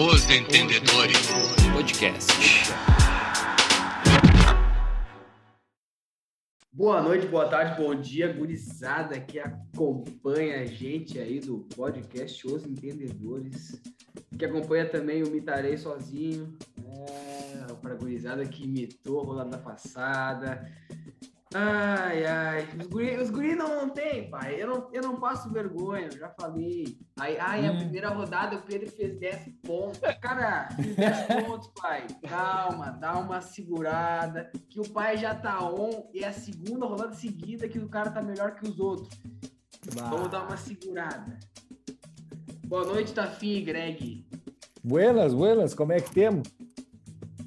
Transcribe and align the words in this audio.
Os 0.00 0.30
Entendedores. 0.30 1.26
Podcast. 1.72 2.32
Boa 6.72 7.02
noite, 7.02 7.26
boa 7.26 7.48
tarde, 7.48 7.82
bom 7.82 7.96
dia, 7.96 8.32
gurizada 8.32 9.18
que 9.18 9.40
acompanha 9.40 10.60
a 10.60 10.64
gente 10.64 11.18
aí 11.18 11.40
do 11.40 11.66
podcast 11.74 12.46
Os 12.46 12.64
Entendedores, 12.64 13.82
que 14.38 14.44
acompanha 14.44 14.88
também 14.88 15.24
o 15.24 15.30
Mitarei 15.30 15.76
Sozinho, 15.76 16.56
é, 16.78 17.74
para 17.82 17.96
gurizada 17.96 18.46
que 18.46 18.62
imitou 18.62 19.24
rolando 19.24 19.58
passada, 19.58 20.64
Ai, 21.54 22.26
ai, 22.26 22.68
os 22.78 22.86
guri, 22.88 23.16
os 23.16 23.30
guri 23.30 23.54
não, 23.54 23.88
tem, 23.88 24.28
pai. 24.28 24.60
Eu 24.60 24.66
não, 24.66 24.88
eu 24.92 25.02
não 25.02 25.16
passo 25.18 25.50
vergonha, 25.50 26.08
eu 26.12 26.18
já 26.18 26.28
falei. 26.28 26.98
Ai, 27.18 27.38
ai, 27.38 27.66
a 27.66 27.72
hum. 27.72 27.78
primeira 27.78 28.10
rodada 28.10 28.56
o 28.56 28.62
Pedro 28.62 28.90
fez 28.90 29.18
10 29.18 29.48
pontos. 29.62 29.98
Cara, 30.20 30.68
fiz 30.76 30.94
10 30.94 31.26
pontos, 31.46 31.70
pai. 31.80 32.06
Calma, 32.28 32.90
dá 32.90 33.18
uma 33.18 33.40
segurada. 33.40 34.50
Que 34.68 34.78
o 34.78 34.90
pai 34.90 35.16
já 35.16 35.34
tá 35.34 35.64
on 35.64 36.10
e 36.12 36.22
é 36.22 36.28
a 36.28 36.32
segunda 36.32 36.84
rodada 36.84 37.14
seguida 37.14 37.66
que 37.66 37.78
o 37.78 37.88
cara 37.88 38.10
tá 38.10 38.20
melhor 38.20 38.54
que 38.54 38.68
os 38.68 38.78
outros. 38.78 39.08
Bah. 39.94 40.10
Vamos 40.10 40.30
dar 40.30 40.46
uma 40.46 40.56
segurada. 40.56 41.38
Boa 42.66 42.84
noite, 42.84 43.14
Tafi 43.14 43.56
e 43.56 43.62
Greg. 43.62 44.28
Buenas, 44.84 45.32
buenas, 45.32 45.74
como 45.74 45.92
é 45.92 46.00
que 46.00 46.10
temos? 46.10 46.46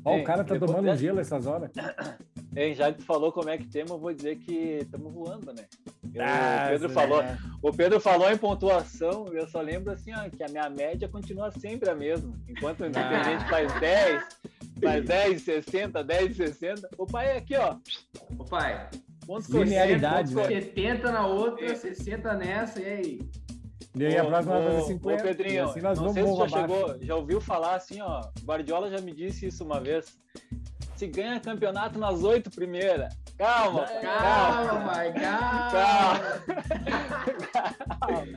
Ó, 0.04 0.18
o 0.18 0.24
cara 0.24 0.44
tá 0.44 0.58
tomando 0.58 0.96
gelo 0.96 1.20
essas 1.20 1.46
horas. 1.46 1.70
Hein, 2.56 2.76
já 2.76 2.92
que 2.92 3.00
tu 3.00 3.06
falou 3.06 3.32
como 3.32 3.50
é 3.50 3.58
que 3.58 3.66
temos, 3.66 3.92
eu 3.92 4.00
vou 4.00 4.14
dizer 4.14 4.36
que 4.38 4.80
estamos 4.82 5.14
voando, 5.14 5.54
né? 5.54 5.66
Eu, 6.14 6.22
ah, 6.22 6.66
o, 6.66 6.70
Pedro 6.72 6.90
falou, 6.90 7.24
o 7.62 7.72
Pedro 7.72 8.00
falou 8.02 8.30
em 8.30 8.38
pontuação, 8.38 9.28
eu 9.32 9.48
só 9.48 9.62
lembro 9.62 9.94
assim, 9.94 10.12
ó, 10.14 10.30
que 10.30 10.44
a 10.44 10.50
minha 10.50 10.70
média 10.70 11.08
continua 11.08 11.50
sempre 11.52 11.90
a 11.90 11.96
mesma. 11.96 12.38
Enquanto 12.50 12.82
o 12.82 12.86
Independente 12.86 13.46
ah. 13.46 13.50
faz 13.50 13.80
10, 13.80 14.24
faz 14.84 15.06
10, 15.06 15.42
60, 15.42 16.04
10, 16.04 16.36
60. 16.36 16.90
O 16.98 17.08
pai 17.08 17.28
é 17.28 17.38
aqui, 17.38 17.56
ó. 17.56 17.78
O 18.38 18.44
pai. 18.44 18.90
Pontos 19.26 19.48
Linearidade, 19.48 20.36
né? 20.36 20.44
70 20.44 21.10
na 21.10 21.26
outra, 21.26 21.66
é. 21.66 21.76
60 21.76 22.34
nessa, 22.34 22.82
e 22.82 22.86
aí? 22.86 23.20
E 23.96 24.06
aí 24.06 24.18
a 24.18 24.26
próxima 24.26 24.60
vai 24.60 24.72
fazer 24.72 24.88
50. 24.88 25.22
Ô, 25.22 25.26
Pedrinho, 25.26 25.64
assim 25.66 25.82
nós 25.82 26.00
não 26.00 26.14
sei 26.14 26.26
se 26.26 26.36
já 26.36 26.48
chegou, 26.50 26.98
já 27.02 27.16
ouviu 27.16 27.40
falar 27.40 27.76
assim, 27.76 28.02
ó. 28.02 28.22
Guardiola 28.44 28.90
já 28.90 29.00
me 29.00 29.14
disse 29.14 29.46
isso 29.46 29.64
uma 29.64 29.80
vez 29.80 30.18
se 31.02 31.08
ganha 31.08 31.40
campeonato 31.40 31.98
nas 31.98 32.22
oito 32.22 32.52
primeiras. 32.52 33.12
Calma, 33.36 33.88
calma, 33.88 34.94
calma, 35.14 35.72
calma. 35.72 36.20
Calma, 38.00 38.28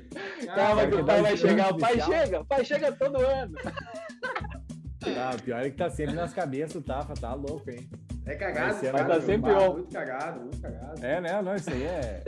calma 0.55 0.87
que 0.87 0.95
o 0.95 1.05
pai 1.05 1.21
vai 1.21 1.37
chegar. 1.37 1.75
O 1.75 1.77
pai 1.77 2.01
chega, 2.01 2.41
o 2.41 2.45
pai 2.47 2.65
chega 2.65 2.93
todo 2.93 3.19
ano. 3.19 3.55
Ah, 5.19 5.37
pior 5.45 5.61
é 5.61 5.69
que 5.69 5.77
tá 5.77 5.91
sempre 5.91 6.15
nas 6.15 6.33
cabeças 6.33 6.73
do 6.73 6.81
Tafa, 6.81 7.12
tá 7.12 7.34
louco, 7.34 7.71
hein? 7.71 7.87
É 8.25 8.34
cagado, 8.34 8.78
mas 8.95 9.06
tá 9.06 9.21
sempre 9.21 9.53
on. 9.53 9.73
Muito 9.75 9.93
cagado, 9.93 10.41
muito 10.41 10.62
cagado. 10.62 11.05
É, 11.05 11.21
né? 11.21 11.43
Não, 11.43 11.55
isso 11.55 11.69
aí 11.69 11.83
é. 11.83 12.23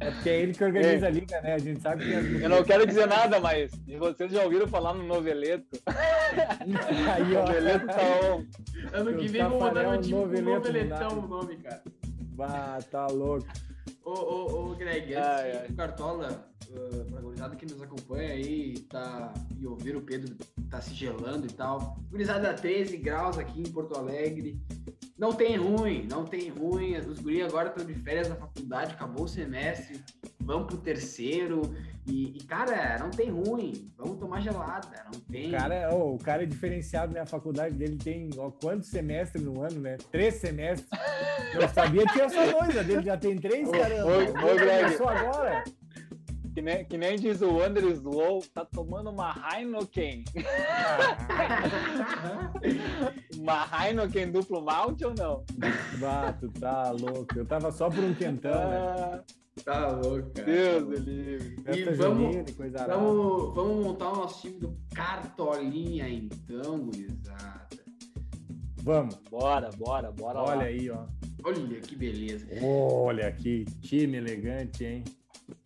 É 0.00 0.10
porque 0.10 0.30
é 0.30 0.40
ele 0.42 0.52
que 0.52 0.64
organiza 0.64 1.06
é. 1.06 1.08
a 1.08 1.10
liga, 1.10 1.40
né? 1.40 1.54
A 1.54 1.58
gente 1.58 1.80
sabe 1.80 2.04
que. 2.04 2.42
Eu 2.42 2.48
não 2.48 2.62
quero 2.62 2.86
dizer 2.86 3.06
nada, 3.06 3.40
mas 3.40 3.70
vocês 3.98 4.30
já 4.30 4.44
ouviram 4.44 4.68
falar 4.68 4.94
no 4.94 5.04
noveleto? 5.04 5.80
Aí, 7.14 7.36
ó. 7.36 7.46
Noveleto 7.46 7.86
tá 7.86 8.02
on. 8.24 8.44
Ano 8.92 9.16
que 9.16 9.28
vem 9.28 9.48
vou 9.48 9.60
mandar 9.60 9.96
no 9.96 10.02
time 10.02 10.12
com 10.12 10.42
noveletão 10.42 11.18
o 11.18 11.26
nome, 11.26 11.56
cara. 11.56 11.82
Bah, 12.34 12.78
tá 12.90 13.06
louco. 13.06 13.46
Ô, 14.04 14.10
ô, 14.12 14.70
ô, 14.70 14.74
Greg, 14.76 15.14
antes 15.14 15.68
do 15.68 15.74
Cartola, 15.74 16.48
uh, 16.70 17.04
pra 17.10 17.20
gurizada 17.20 17.56
que 17.56 17.66
nos 17.66 17.82
acompanha 17.82 18.34
aí 18.34 18.78
tá, 18.88 19.34
e 19.58 19.66
ouvir 19.66 19.96
o 19.96 20.00
Pedro 20.00 20.36
tá 20.70 20.80
se 20.80 20.94
gelando 20.94 21.46
e 21.46 21.52
tal. 21.52 21.98
Gurizada 22.08 22.54
13 22.54 22.98
graus 22.98 23.36
aqui 23.38 23.60
em 23.60 23.72
Porto 23.72 23.96
Alegre. 23.96 24.60
Não 25.18 25.32
tem 25.32 25.56
ruim, 25.56 26.06
não 26.10 26.26
tem 26.26 26.50
ruim. 26.50 26.98
Os 26.98 27.20
guri 27.20 27.42
agora 27.42 27.68
estão 27.68 27.84
de 27.86 27.94
férias 27.94 28.28
na 28.28 28.36
faculdade, 28.36 28.92
acabou 28.92 29.24
o 29.24 29.28
semestre, 29.28 30.00
vão 30.38 30.66
pro 30.66 30.76
terceiro. 30.76 31.62
E, 32.06 32.36
e, 32.36 32.44
cara, 32.44 32.98
não 32.98 33.10
tem 33.10 33.30
ruim. 33.30 33.90
Vamos 33.96 34.18
tomar 34.18 34.40
gelada, 34.40 35.04
não 35.12 35.18
tem. 35.20 35.50
Cara, 35.50 35.88
oh, 35.92 36.14
o 36.14 36.18
cara 36.18 36.42
é 36.42 36.46
diferenciado, 36.46 37.14
né? 37.14 37.20
A 37.20 37.26
faculdade 37.26 37.74
dele 37.74 37.96
tem 37.96 38.28
ó, 38.36 38.50
quantos 38.50 38.90
semestres 38.90 39.42
no 39.42 39.62
ano, 39.62 39.80
né? 39.80 39.96
Três 40.12 40.34
semestres. 40.34 40.88
Eu 41.54 41.66
sabia 41.70 42.06
que 42.06 42.12
tinha 42.12 42.28
só 42.28 42.60
dois, 42.60 42.76
a 42.76 42.82
dele 42.82 43.02
já 43.02 43.16
tem 43.16 43.36
três, 43.38 43.70
caramba. 43.70 44.06
Oi, 44.06 44.26
oi, 44.26 44.32
Começou 44.32 45.08
agora. 45.08 45.64
Que 46.66 46.72
nem, 46.72 46.84
que 46.84 46.98
nem 46.98 47.16
diz 47.16 47.40
o 47.42 47.58
Wander 47.58 47.84
Slow, 47.84 48.42
tá 48.52 48.64
tomando 48.64 49.10
uma 49.10 49.32
Heineken. 49.52 50.24
uma 53.38 53.68
Heineken 53.70 54.32
duplo 54.32 54.60
malte 54.62 55.04
ou 55.04 55.14
não? 55.14 55.44
Bato, 56.00 56.50
tá 56.58 56.90
louco. 56.90 57.38
Eu 57.38 57.46
tava 57.46 57.70
só 57.70 57.88
por 57.88 58.02
um 58.02 58.12
quentão, 58.14 58.50
né? 58.50 58.78
Ah, 58.78 59.22
tá 59.64 59.90
louco, 59.90 60.28
cara. 60.30 60.44
Deus 60.44 60.82
do 60.82 60.96
livre. 60.96 61.54
E 61.72 61.84
vamos, 61.94 62.34
vamos, 62.88 63.54
vamos 63.54 63.86
montar 63.86 64.08
o 64.08 64.16
nosso 64.16 64.40
time 64.40 64.58
do 64.58 64.76
Cartolinha, 64.92 66.08
então, 66.08 66.80
gurizada. 66.80 67.78
Vamos. 68.82 69.14
Bora, 69.30 69.70
bora, 69.78 70.10
bora 70.10 70.40
Olha 70.40 70.56
lá. 70.56 70.64
aí, 70.64 70.90
ó. 70.90 71.06
Olha 71.44 71.80
que 71.80 71.94
beleza. 71.94 72.44
Olha 72.60 73.30
que 73.30 73.64
time 73.82 74.16
elegante, 74.16 74.84
hein? 74.84 75.04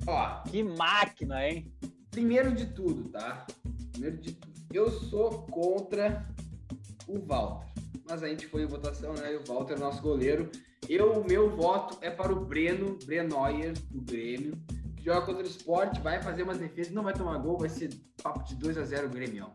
Ó, 0.07 0.43
que 0.43 0.63
máquina, 0.63 1.47
hein? 1.47 1.73
Primeiro 2.11 2.53
de 2.55 2.67
tudo, 2.67 3.09
tá? 3.09 3.47
Primeiro 3.93 4.19
de 4.19 4.33
tudo. 4.33 4.53
Eu 4.73 4.91
sou 4.91 5.47
contra 5.47 6.27
o 7.07 7.19
Walter. 7.19 7.69
Mas 8.09 8.23
a 8.23 8.29
gente 8.29 8.47
foi 8.47 8.63
em 8.63 8.67
votação, 8.67 9.15
né? 9.15 9.33
E 9.33 9.37
o 9.37 9.45
Walter 9.45 9.75
é 9.75 9.79
nosso 9.79 10.03
goleiro. 10.03 10.51
Eu, 10.89 11.23
meu 11.25 11.49
voto 11.55 11.99
é 12.01 12.11
para 12.11 12.33
o 12.33 12.45
Breno, 12.45 12.99
Brenoyer, 13.05 13.75
do 13.91 14.01
Grêmio, 14.01 14.59
que 14.97 15.05
joga 15.05 15.25
contra 15.25 15.43
o 15.43 15.47
esporte, 15.47 16.01
vai 16.01 16.21
fazer 16.21 16.43
umas 16.43 16.59
defesas, 16.59 16.93
não 16.93 17.05
vai 17.05 17.13
tomar 17.13 17.39
gol, 17.39 17.59
vai 17.59 17.69
ser 17.69 17.91
papo 18.23 18.45
de 18.45 18.57
2 18.57 18.79
a 18.79 18.85
0 18.85 19.07
o 19.07 19.11
Grêmio. 19.11 19.47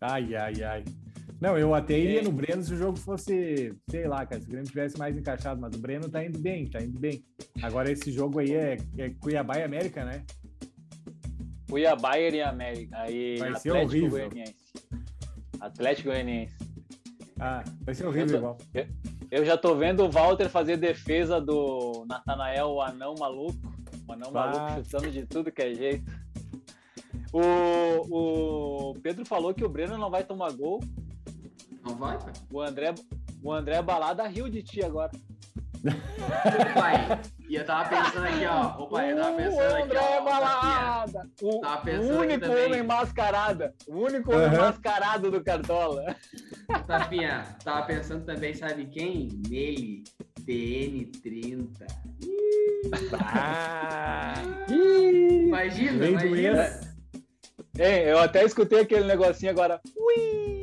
Ai, 0.00 0.34
ai, 0.34 0.62
ai. 0.62 0.84
Não, 1.44 1.58
eu 1.58 1.74
até 1.74 1.98
iria 1.98 2.20
é. 2.20 2.22
no 2.22 2.32
Breno 2.32 2.62
se 2.62 2.72
o 2.72 2.76
jogo 2.78 2.96
fosse, 2.96 3.76
sei 3.90 4.08
lá, 4.08 4.24
cara, 4.24 4.40
se 4.40 4.46
o 4.46 4.50
Grêmio 4.50 4.66
tivesse 4.66 4.98
mais 4.98 5.14
encaixado, 5.14 5.60
mas 5.60 5.76
o 5.76 5.78
Breno 5.78 6.08
tá 6.08 6.24
indo 6.24 6.38
bem, 6.38 6.66
tá 6.66 6.80
indo 6.80 6.98
bem. 6.98 7.22
Agora 7.62 7.92
esse 7.92 8.10
jogo 8.10 8.38
aí 8.38 8.54
é, 8.54 8.78
é 8.96 9.10
Cuiabá 9.10 9.58
e 9.58 9.62
América, 9.62 10.06
né? 10.06 10.24
Cuiabá 11.68 12.18
e 12.18 12.40
América. 12.40 12.96
Aí 12.96 13.36
vai 13.36 13.56
ser 13.56 13.68
Atlético 13.68 13.90
horrível. 13.90 14.10
Goianiense. 14.10 14.54
Atlético 15.60 16.08
Goianiense. 16.08 16.56
Ah, 17.38 17.62
vai 17.82 17.94
ser 17.94 18.06
horrível 18.06 18.30
eu 18.30 18.38
igual. 18.38 18.58
Eu, 18.72 18.86
eu, 19.30 19.44
já 19.44 19.58
tô 19.58 19.74
vendo 19.74 20.02
o 20.02 20.10
Walter 20.10 20.48
fazer 20.48 20.78
defesa 20.78 21.42
do 21.42 22.06
Natanael, 22.08 22.68
o 22.68 22.80
anão 22.80 23.14
maluco. 23.18 23.70
O 24.08 24.12
anão 24.14 24.32
bah. 24.32 24.46
maluco 24.46 24.82
chutando 24.82 25.10
de 25.10 25.26
tudo 25.26 25.52
que 25.52 25.60
é 25.60 25.74
jeito. 25.74 26.10
O, 27.30 28.92
o 28.92 28.94
Pedro 29.02 29.26
falou 29.26 29.52
que 29.52 29.64
o 29.64 29.68
Breno 29.68 29.98
não 29.98 30.10
vai 30.10 30.24
tomar 30.24 30.50
gol. 30.52 30.80
Não 31.84 31.94
vai, 31.96 32.18
pai? 32.18 32.32
O 32.50 32.60
André, 32.60 32.94
o 33.42 33.52
André 33.52 33.82
Balada 33.82 34.26
riu 34.26 34.48
de 34.48 34.62
ti 34.62 34.82
agora. 34.82 35.10
pai, 36.74 37.20
e 37.46 37.56
eu 37.56 37.66
tava 37.66 37.90
pensando 37.90 38.24
aqui, 38.26 38.46
ó. 38.46 38.68
Ô, 38.82 38.86
pai, 38.86 39.12
eu 39.12 39.16
tava 39.16 39.36
pensando 39.36 39.72
o 39.72 39.82
André 39.82 39.98
aqui, 39.98 40.18
ó. 40.18 40.24
Balada! 40.24 41.30
O, 41.42 41.60
o 41.60 42.20
único 42.20 42.46
homem 42.46 42.82
mascarada. 42.82 43.74
O 43.86 43.96
único 43.96 44.32
uhum. 44.32 44.44
homem 44.44 44.58
mascarado 44.58 45.30
do 45.30 45.44
Cartola. 45.44 46.16
Tapinha, 46.86 47.44
tava 47.62 47.86
pensando 47.86 48.24
também, 48.24 48.54
sabe 48.54 48.86
quem? 48.86 49.28
Nele, 49.48 50.04
TN30. 50.40 51.86
Ah, 53.20 54.34
imagina, 54.68 56.06
imagina. 56.06 56.94
Ei, 57.78 58.10
eu 58.10 58.18
até 58.20 58.44
escutei 58.44 58.80
aquele 58.80 59.04
negocinho 59.04 59.50
agora. 59.50 59.80
Ui! 59.96 60.53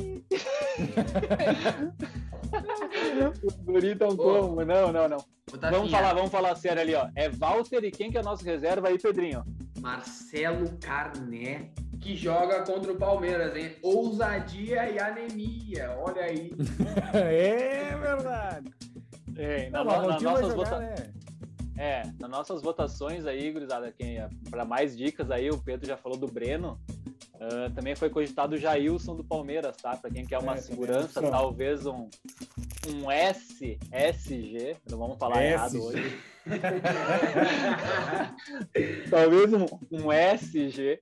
Os 3.44 3.98
tão 3.98 4.16
como? 4.16 4.64
Não, 4.66 4.92
não, 4.92 5.08
não. 5.08 5.24
Vamos 5.72 5.92
falar, 5.92 6.14
vamos 6.14 6.32
falar 6.32 6.56
sério 6.56 6.82
ali, 6.82 6.96
ó. 6.96 7.10
É 7.16 7.30
Walter 7.30 7.84
e 7.84 7.92
quem 7.92 8.12
que 8.12 8.18
é 8.18 8.24
nosso 8.24 8.44
reserva 8.44 8.88
aí, 8.88 8.98
Pedrinho? 8.98 9.44
Marcelo 9.80 10.78
Carné, 10.80 11.72
que 12.00 12.16
joga 12.16 12.64
contra 12.64 12.92
o 12.92 12.98
Palmeiras, 12.98 13.56
hein? 13.56 13.76
Ousadia 13.82 14.90
e 14.92 15.00
anemia, 15.00 15.98
olha 16.00 16.24
aí. 16.24 16.52
é 17.14 17.96
verdade. 17.98 18.72
É, 19.36 19.70
na, 19.70 19.84
não, 19.84 20.08
na, 20.08 20.20
nossas 20.20 20.54
vota... 20.54 20.80
né? 20.80 20.96
É, 21.78 22.04
nas 22.20 22.30
nossas 22.30 22.62
votações 22.62 23.26
aí, 23.26 23.52
gurizada, 23.52 23.92
quem 23.92 24.18
é, 24.20 24.30
para 24.50 24.64
mais 24.64 24.96
dicas 24.96 25.32
aí, 25.32 25.50
o 25.50 25.58
Pedro 25.58 25.88
já 25.88 25.98
falou 25.98 26.18
do 26.18 26.28
Breno. 26.28 26.80
Uh, 27.42 27.74
também 27.74 27.96
foi 27.96 28.08
cogitado 28.08 28.54
o 28.54 28.58
Jailson 28.58 29.16
do 29.16 29.24
Palmeiras, 29.24 29.76
tá? 29.78 29.98
Para 29.98 30.12
quem 30.12 30.24
quer 30.24 30.38
uma 30.38 30.54
é, 30.54 30.58
segurança, 30.58 31.20
talvez 31.24 31.88
um, 31.88 32.08
um 32.88 33.10
S, 33.10 33.80
SG, 33.92 34.78
não 34.88 35.00
vamos 35.00 35.18
falar 35.18 35.44
errado 35.44 35.82
hoje. 35.82 36.20
talvez 39.10 39.52
um, 39.54 39.66
um 39.92 40.12
SG. 40.12 41.00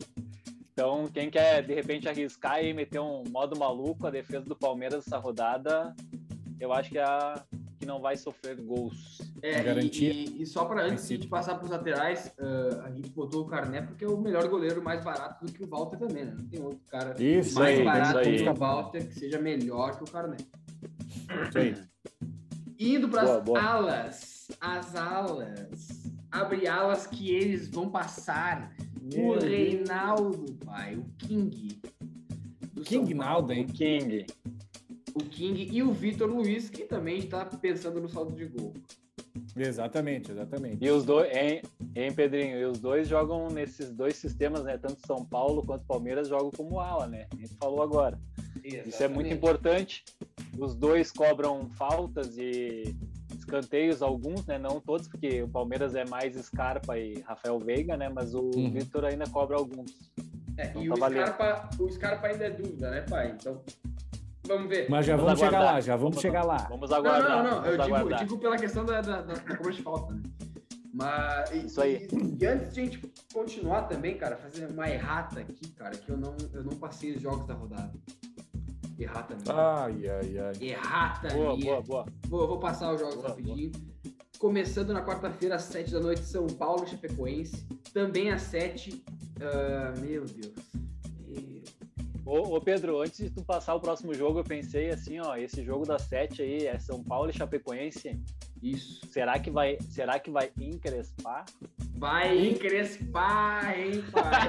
Então, 0.72 1.10
quem 1.14 1.30
quer 1.30 1.62
de 1.62 1.74
repente 1.74 2.08
arriscar 2.08 2.64
e 2.64 2.74
meter 2.74 3.02
um 3.02 3.26
modo 3.30 3.60
maluco, 3.60 4.08
a 4.08 4.10
defesa 4.10 4.46
do 4.46 4.56
Palmeiras 4.56 5.06
essa 5.06 5.18
rodada, 5.18 5.94
eu 6.58 6.72
acho 6.72 6.90
que 6.90 6.98
é 6.98 7.04
a 7.04 7.44
que 7.80 7.86
não 7.86 8.02
vai 8.02 8.18
sofrer 8.18 8.58
gols. 8.58 9.22
É, 9.42 9.64
garantia. 9.64 10.12
E, 10.12 10.42
e, 10.42 10.46
só 10.46 10.66
para 10.66 10.84
antes 10.84 11.08
de 11.08 11.28
passar 11.28 11.56
para 11.56 11.64
os 11.64 11.72
laterais, 11.72 12.32
uh, 12.38 12.82
a 12.82 12.92
gente 12.92 13.10
botou 13.10 13.44
o 13.44 13.46
Carné 13.46 13.82
porque 13.82 14.04
é 14.04 14.08
o 14.08 14.18
melhor 14.18 14.48
goleiro 14.50 14.84
mais 14.84 15.02
barato 15.04 15.46
do 15.46 15.52
que 15.52 15.64
o 15.64 15.68
Walter 15.68 15.98
também, 15.98 16.26
né? 16.26 16.36
Não 16.38 16.46
tem 16.46 16.62
outro 16.62 16.82
cara 16.90 17.16
isso 17.22 17.58
mais 17.58 17.80
aí, 17.80 17.86
barato 17.86 18.30
do 18.30 18.36
que 18.36 18.50
o 18.50 18.54
Walter 18.54 19.08
que 19.08 19.14
seja 19.14 19.40
melhor 19.40 19.98
que 19.98 20.04
o 20.04 20.12
Carné. 20.12 20.38
Indo 22.78 23.08
para 23.08 23.22
as 23.22 23.48
alas, 23.48 24.48
as 24.60 24.96
alas, 24.96 26.12
abre 26.30 26.68
alas 26.68 27.08
que 27.08 27.34
eles 27.34 27.70
vão 27.70 27.90
passar. 27.90 28.76
Meu 29.02 29.30
o 29.30 29.40
Reinaldo, 29.40 30.54
pai, 30.66 30.96
o 30.96 31.06
King. 31.18 31.82
King 32.84 33.14
Naldo, 33.14 33.52
hein? 33.54 33.66
King 33.66 34.26
o 35.20 35.26
King 35.26 35.70
e 35.72 35.84
o 35.84 35.92
Vitor 35.92 36.30
Luiz, 36.30 36.70
que 36.70 36.86
também 36.86 37.20
está 37.20 37.46
pensando 37.46 38.00
no 38.00 38.08
saldo 38.08 38.34
de 38.34 38.46
gol. 38.46 38.74
Exatamente, 39.56 40.32
exatamente. 40.32 40.78
E 40.84 40.90
os 40.90 41.04
dois, 41.04 41.30
hein, 41.36 41.62
hein, 41.96 42.14
Pedrinho? 42.14 42.58
E 42.58 42.66
os 42.66 42.80
dois 42.80 43.08
jogam 43.08 43.48
nesses 43.50 43.92
dois 43.92 44.16
sistemas, 44.16 44.64
né? 44.64 44.78
Tanto 44.78 45.06
São 45.06 45.26
Paulo 45.26 45.64
quanto 45.64 45.86
Palmeiras 45.86 46.28
jogam 46.28 46.52
como 46.52 46.80
ala, 46.80 47.08
né? 47.08 47.28
A 47.34 47.36
gente 47.36 47.56
falou 47.56 47.82
agora. 47.82 48.18
Exatamente. 48.64 48.90
Isso 48.90 49.04
é 49.04 49.08
muito 49.08 49.34
importante. 49.34 50.04
Os 50.58 50.76
dois 50.76 51.12
cobram 51.12 51.70
faltas 51.72 52.38
e 52.38 52.96
escanteios, 53.38 54.02
alguns, 54.02 54.46
né? 54.46 54.58
Não 54.58 54.80
todos, 54.80 55.08
porque 55.08 55.44
o 55.44 55.48
Palmeiras 55.48 55.96
é 55.96 56.06
mais 56.06 56.36
Scarpa 56.36 56.98
e 56.98 57.20
Rafael 57.22 57.60
Veiga, 57.60 57.98
né? 57.98 58.10
Mas 58.10 58.34
o 58.34 58.52
uhum. 58.56 58.72
Vitor 58.72 59.06
ainda 59.06 59.26
cobra 59.30 59.58
alguns. 59.58 59.92
É, 60.58 60.68
então, 60.68 60.84
e 60.84 60.88
tá 60.88 60.94
o, 60.94 60.98
Scarpa, 60.98 61.70
o 61.80 61.92
Scarpa 61.92 62.28
ainda 62.28 62.46
é 62.46 62.50
dúvida, 62.50 62.92
né, 62.92 63.02
pai? 63.02 63.36
Então 63.40 63.62
Vamos 64.50 64.68
ver. 64.68 64.90
Mas 64.90 65.06
já 65.06 65.16
vamos, 65.16 65.40
vamos 65.40 65.40
chegar 65.40 65.64
lá, 65.64 65.80
já 65.80 65.96
vamos, 65.96 66.16
vamos 66.16 66.22
chegar 66.22 66.44
lá. 66.44 66.58
Vamos 66.68 66.92
aguardar. 66.92 67.44
Não, 67.44 67.52
não, 67.52 67.62
não. 67.62 67.66
eu 67.68 67.78
digo, 67.78 68.16
digo, 68.18 68.38
pela 68.40 68.58
questão 68.58 68.84
da, 68.84 69.00
da, 69.00 69.22
da, 69.22 69.34
da 69.36 69.56
cobrança 69.56 69.78
de 69.78 69.84
falta, 69.84 70.14
né? 70.16 70.24
Mas, 70.92 71.52
Isso 71.54 71.80
aí. 71.80 72.08
E, 72.12 72.44
e, 72.44 72.48
antes 72.48 72.74
de 72.74 72.82
a 72.82 72.84
gente 72.84 73.14
continuar 73.32 73.84
também, 73.84 74.18
cara, 74.18 74.36
fazer 74.38 74.66
uma 74.66 74.90
errata 74.90 75.40
aqui, 75.40 75.70
cara, 75.74 75.96
que 75.96 76.10
eu 76.10 76.18
não, 76.18 76.36
eu 76.52 76.64
não 76.64 76.76
passei 76.78 77.12
os 77.12 77.22
jogos 77.22 77.46
da 77.46 77.54
rodada. 77.54 77.94
Errata 78.98 79.36
mesmo. 79.36 79.54
Ai, 79.54 80.10
ai, 80.10 80.38
ai. 80.40 80.68
Errata 80.68 81.28
boa, 81.30 81.56
boa, 81.56 81.82
boa. 81.82 82.06
Vou, 82.28 82.48
vou 82.48 82.60
passar 82.60 82.92
os 82.92 83.00
jogos 83.00 83.18
boa, 83.18 83.30
rapidinho. 83.30 83.72
Boa. 83.72 84.14
Começando 84.40 84.94
na 84.94 85.06
quarta-feira, 85.06 85.56
às 85.56 85.64
sete 85.64 85.92
da 85.92 86.00
noite, 86.00 86.24
São 86.24 86.48
Paulo 86.48 86.88
Chapecoense. 86.88 87.68
Também 87.94 88.32
às 88.32 88.42
sete. 88.42 89.04
Uh, 89.38 90.02
meu 90.02 90.26
Deus. 90.26 90.56
Ô, 92.30 92.56
ô, 92.56 92.62
Pedro, 92.62 93.02
antes 93.02 93.18
de 93.18 93.32
tu 93.32 93.44
passar 93.44 93.74
o 93.74 93.80
próximo 93.80 94.14
jogo, 94.14 94.38
eu 94.38 94.44
pensei 94.44 94.92
assim, 94.92 95.20
ó, 95.20 95.36
esse 95.36 95.64
jogo 95.64 95.84
das 95.84 96.04
sete 96.04 96.44
aí 96.44 96.68
é 96.68 96.78
São 96.78 97.04
Paulo 97.04 97.32
e 97.32 97.34
Chapecoense. 97.34 98.22
Isso. 98.62 99.02
Será 99.08 99.40
que 99.40 99.50
vai, 99.50 99.80
será 99.90 100.20
que 100.20 100.30
vai 100.30 100.52
encrespar? 100.60 101.46
Vai 101.96 102.50
encrespar, 102.50 103.80
hein, 103.80 104.04
pai? 104.12 104.48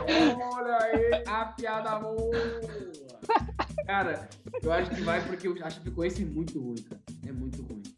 Olha 0.55 0.77
aí 0.77 1.25
a 1.27 1.47
piada 1.47 1.99
boa. 2.01 2.31
Cara, 3.87 4.29
eu 4.63 4.73
acho 4.73 4.91
que 4.91 5.01
vai 5.01 5.27
porque 5.27 5.49
a 5.63 5.71
Chapecoense 5.71 6.23
é 6.23 6.27
muito 6.27 6.61
ruim, 6.61 6.83
cara. 6.83 7.01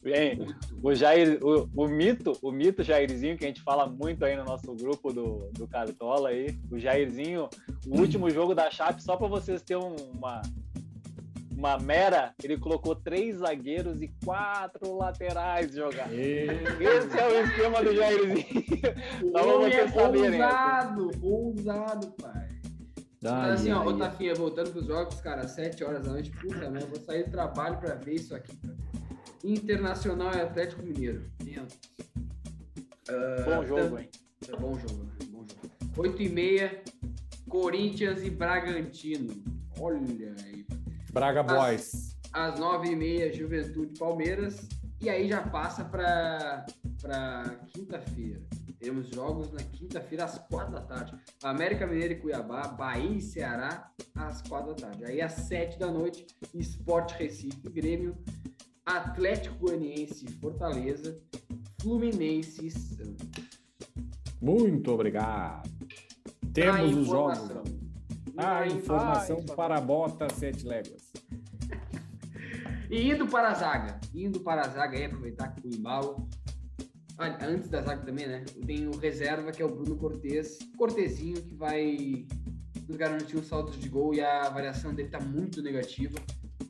Bem, 0.03 0.49
o 0.83 0.93
Jair, 0.95 1.39
o, 1.41 1.69
o, 1.77 1.87
mito, 1.87 2.37
o 2.43 2.51
mito 2.51 2.83
Jairzinho, 2.83 3.39
que 3.39 3.45
a 3.45 3.49
gente 3.49 3.63
fala 3.63 3.87
muito 3.87 4.25
aí 4.25 4.37
no 4.37 4.45
nosso 4.45 4.75
grupo 4.75 5.13
do, 5.13 5.49
do 5.53 5.69
Cartola 5.69 6.31
aí, 6.31 6.59
o 6.73 6.79
Jairzinho, 6.79 7.49
o 7.87 8.01
último 8.01 8.29
jogo 8.31 8.53
da 8.53 8.69
Chape, 8.69 9.01
só 9.01 9.17
para 9.17 9.29
vocês 9.29 9.63
terem 9.63 9.81
uma, 10.13 10.43
uma 11.57 11.79
mera, 11.79 12.35
ele 12.43 12.59
colocou 12.59 12.97
três 12.97 13.37
zagueiros 13.37 14.03
e 14.03 14.09
quatro 14.25 14.97
laterais 14.97 15.73
jogar. 15.73 16.13
E... 16.13 16.47
Esse 16.81 17.19
é 17.19 17.29
o 17.29 17.45
esquema 17.45 17.85
do 17.85 17.95
Jairzinho. 17.95 18.45
Só 19.31 19.43
pra 19.43 19.53
vocês 19.53 19.75
é 19.75 19.89
saberem. 19.89 20.43
Ousado, 20.43 21.11
ousado, 21.23 22.07
pai. 22.21 22.49
Mas 23.23 23.61
assim, 23.61 23.71
ó, 23.71 23.93
Tafinha, 23.97 24.35
voltando 24.35 24.73
pros 24.73 24.85
jogos, 24.85 25.21
cara, 25.21 25.47
sete 25.47 25.85
horas 25.85 26.03
da 26.03 26.11
noite, 26.11 26.33
puta, 26.33 26.69
né? 26.69 26.81
Eu 26.83 26.89
vou 26.89 26.99
sair 26.99 27.23
do 27.23 27.31
trabalho 27.31 27.79
pra 27.79 27.95
ver 27.95 28.15
isso 28.15 28.35
aqui, 28.35 28.57
cara. 28.57 28.75
Internacional 29.45 30.33
e 30.35 30.41
Atlético 30.41 30.83
Mineiro. 30.83 31.25
Uh, 33.09 33.45
bom 33.45 33.67
jogo, 33.67 33.99
hein? 33.99 34.09
É 34.49 34.57
bom 34.57 34.79
jogo, 34.79 35.05
né? 35.05 35.13
Bom 35.31 35.45
jogo. 35.47 35.71
8 35.97 36.23
e 36.23 36.29
meia, 36.29 36.83
Corinthians 37.49 38.23
e 38.23 38.31
Bragantino. 38.31 39.43
Olha 39.79 40.35
aí. 40.45 40.67
Braga 41.13 41.43
Boys. 41.43 42.17
Às 42.33 42.59
9 42.59 42.89
e 42.89 42.97
meia, 42.97 43.33
Juventude 43.33 43.99
Palmeiras. 43.99 44.69
E 45.01 45.11
aí 45.11 45.29
já 45.29 45.43
passa 45.43 45.85
para 45.85 46.65
quinta-feira. 47.67 48.41
Temos 48.79 49.09
jogos 49.09 49.53
na 49.53 49.61
quinta-feira 49.61 50.25
às 50.25 50.39
quatro 50.39 50.73
da 50.73 50.81
tarde. 50.81 51.15
América 51.43 51.87
Mineiro 51.87 52.15
e 52.15 52.17
Cuiabá, 52.17 52.67
Bahia 52.69 53.17
e 53.17 53.21
Ceará 53.21 53.91
às 54.15 54.43
quatro 54.43 54.75
da 54.75 54.87
tarde. 54.87 55.05
Aí 55.05 55.21
às 55.21 55.33
sete 55.33 55.79
da 55.79 55.89
noite, 55.89 56.27
Esporte 56.55 57.15
Recife 57.15 57.69
Grêmio 57.69 58.17
Atlético 58.85 59.57
Goianiense 59.59 60.27
Fortaleza, 60.41 61.17
Fluminense 61.81 62.71
Santos. 62.71 63.61
Muito 64.41 64.91
obrigado. 64.91 65.71
Temos 66.53 66.97
os 66.97 67.07
jogos. 67.07 67.39
A 68.37 68.67
informação 68.67 69.45
ah, 69.49 69.55
para 69.55 69.77
a 69.77 69.81
bota 69.81 70.29
sete 70.35 70.67
léguas. 70.67 71.13
e 72.91 73.11
indo 73.11 73.27
para 73.29 73.51
a 73.51 73.55
zaga. 73.55 74.01
Indo 74.13 74.41
para 74.41 74.63
a 74.63 74.69
zaga 74.69 74.99
aí, 74.99 75.05
aproveitar 75.05 75.55
que 75.55 75.69
o 75.69 75.75
embalo. 75.75 76.29
Antes 77.19 77.69
da 77.69 77.83
zaga 77.83 78.05
também, 78.05 78.27
né? 78.27 78.45
Tem 78.67 78.89
o 78.89 78.97
reserva, 78.97 79.53
que 79.53 79.63
é 79.63 79.65
o 79.65 79.69
Bruno 79.69 79.97
Cortes. 79.97 80.59
Cortezinho, 80.77 81.41
que 81.41 81.55
vai 81.55 82.27
nos 82.89 82.97
garantir 82.97 83.37
um 83.37 83.45
saldo 83.45 83.71
de 83.71 83.89
gol 83.89 84.13
e 84.13 84.21
a 84.21 84.49
variação 84.49 84.93
dele 84.93 85.09
tá 85.09 85.21
muito 85.21 85.63
negativa 85.63 86.19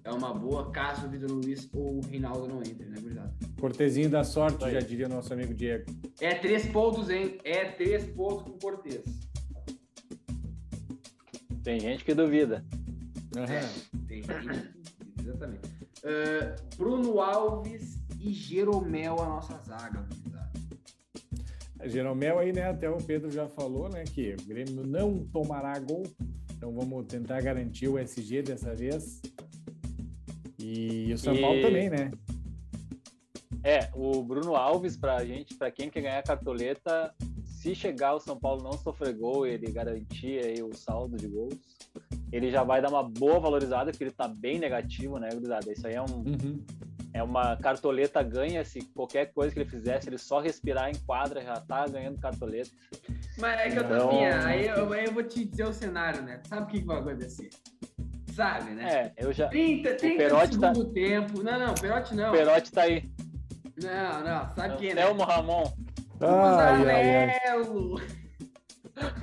é 0.05 0.11
uma 0.11 0.35
boa 0.35 0.71
caso 0.71 1.07
o 1.07 1.11
Vitor 1.11 1.31
Luiz 1.31 1.69
ou 1.73 1.99
o 1.99 2.01
Reinaldo 2.01 2.49
não 2.49 2.61
entre, 2.61 2.87
né, 2.87 2.99
gurizada? 3.01 3.33
Cortezinho 3.61 4.11
da 4.11 4.25
sorte, 4.25 4.71
já 4.71 4.81
diria 4.81 5.09
nosso 5.09 5.33
amigo 5.33 5.55
Diego. 5.55 5.85
É 6.21 6.35
três 6.35 6.67
pontos, 6.67 7.09
hein? 7.09 7.39
É 7.45 7.67
três 7.67 8.05
pontos 8.07 8.43
com 8.43 8.59
Cortez. 8.59 9.05
Tem 11.63 11.79
gente 11.79 12.05
que 12.05 12.15
duvida. 12.15 12.65
Uhum. 13.37 13.45
É, 13.45 13.61
tem 14.09 14.23
gente 14.23 14.27
que 14.27 14.45
duvida, 14.45 14.75
exatamente. 15.21 15.69
Uh, 16.03 16.77
Bruno 16.77 17.21
Alves 17.21 17.99
e 18.21 18.33
Jeromel, 18.33 19.21
a 19.21 19.27
nossa 19.27 19.61
zaga, 19.63 20.01
gurizada. 20.01 20.53
Jeromel 21.85 22.39
aí, 22.39 22.53
né? 22.53 22.69
Até 22.69 22.91
o 22.91 22.97
Pedro 22.97 23.31
já 23.31 23.49
falou, 23.49 23.89
né? 23.89 24.03
Que 24.05 24.35
o 24.35 24.45
Grêmio 24.45 24.85
não 24.85 25.25
tomará 25.27 25.79
gol. 25.79 26.03
Então 26.51 26.73
vamos 26.73 27.07
tentar 27.07 27.41
garantir 27.41 27.89
o 27.89 27.99
SG 27.99 28.43
dessa 28.43 28.75
vez. 28.75 29.21
E 30.63 31.13
o 31.13 31.19
São 31.19 31.35
e... 31.35 31.41
Paulo 31.41 31.61
também, 31.61 31.91
né? 31.91 32.11
É, 33.65 33.91
o 33.95 34.23
Bruno 34.23 34.57
Alves, 34.57 34.97
pra 34.97 35.25
gente, 35.25 35.55
para 35.55 35.71
quem 35.71 35.89
quer 35.89 36.01
ganhar 36.01 36.23
cartoleta, 36.23 37.15
se 37.45 37.75
chegar 37.75 38.15
o 38.15 38.21
São 38.21 38.39
Paulo 38.39 38.63
não 38.63 38.73
sofrer 38.73 39.15
gol, 39.15 39.47
ele 39.47 39.71
garantir 39.71 40.45
aí 40.45 40.63
o 40.63 40.73
saldo 40.75 41.17
de 41.17 41.29
gols, 41.29 41.55
ele 42.33 42.51
já 42.51 42.65
vai 42.65 42.83
dar 42.83 42.89
uma 42.89 43.05
boa 43.05 43.39
valorizada, 43.39 43.91
porque 43.91 44.05
ele 44.05 44.11
tá 44.11 44.27
bem 44.27 44.59
negativo, 44.59 45.19
né, 45.19 45.29
gurizada? 45.33 45.71
Isso 45.71 45.87
aí 45.87 45.95
é 45.95 46.03
um. 46.03 46.25
Uhum. 46.27 46.65
É 47.15 47.23
uma 47.23 47.57
cartoleta 47.57 48.23
ganha, 48.23 48.65
se 48.65 48.81
qualquer 48.87 49.35
coisa 49.35 49.53
que 49.53 49.61
ele 49.61 49.69
fizesse, 49.69 50.09
ele 50.09 50.17
só 50.17 50.41
respirar 50.41 50.89
em 50.89 50.95
quadra, 51.05 51.43
já 51.43 51.61
tá 51.61 51.87
ganhando 51.87 52.19
cartoleta. 52.19 52.71
Mas 53.39 53.61
é 53.61 53.71
que 53.71 53.79
eu 53.79 53.87
tô 53.87 53.95
então... 53.95 54.11
aí 54.47 54.67
eu, 54.67 54.93
aí 54.93 55.05
eu 55.05 55.13
vou 55.13 55.23
te 55.23 55.45
dizer 55.45 55.67
o 55.67 55.73
cenário, 55.75 56.23
né? 56.23 56.41
Sabe 56.49 56.63
o 56.63 56.67
que 56.67 56.83
vai 56.83 56.99
acontecer? 56.99 57.51
Sabe, 58.33 58.71
né? 58.73 59.13
É, 59.17 59.25
eu 59.25 59.33
já. 59.33 59.49
30, 59.49 59.95
30 59.95 60.17
Perotti 60.17 60.59
tá- 60.59 60.75
segundo 60.75 60.89
tá... 60.89 60.95
tempo. 60.95 61.43
Não, 61.43 61.59
não, 61.59 61.75
Perotti 61.75 62.15
não. 62.15 62.33
Perotti 62.33 62.73
tá 62.73 62.83
aí. 62.83 63.11
Não, 63.83 64.25
não, 64.25 64.55
sabe 64.55 64.77
quem, 64.77 64.95
né? 64.95 65.03
Thelmo 65.03 65.25
Ramon. 65.25 65.65
Busanello. 66.19 68.01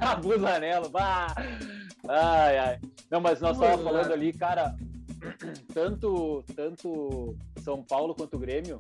ah, 0.02 0.16
Busanello, 0.22 0.90
bah. 0.90 1.34
Ai, 2.08 2.58
ai. 2.58 2.80
Não, 3.10 3.22
mas 3.22 3.40
nós 3.40 3.58
estávamos 3.58 3.84
falando 3.84 4.12
ali, 4.12 4.34
cara, 4.34 4.76
tanto, 5.74 6.44
tanto 6.56 7.36
São 7.60 7.84
Paulo 7.84 8.14
quanto 8.14 8.36
o 8.36 8.40
Grêmio, 8.40 8.80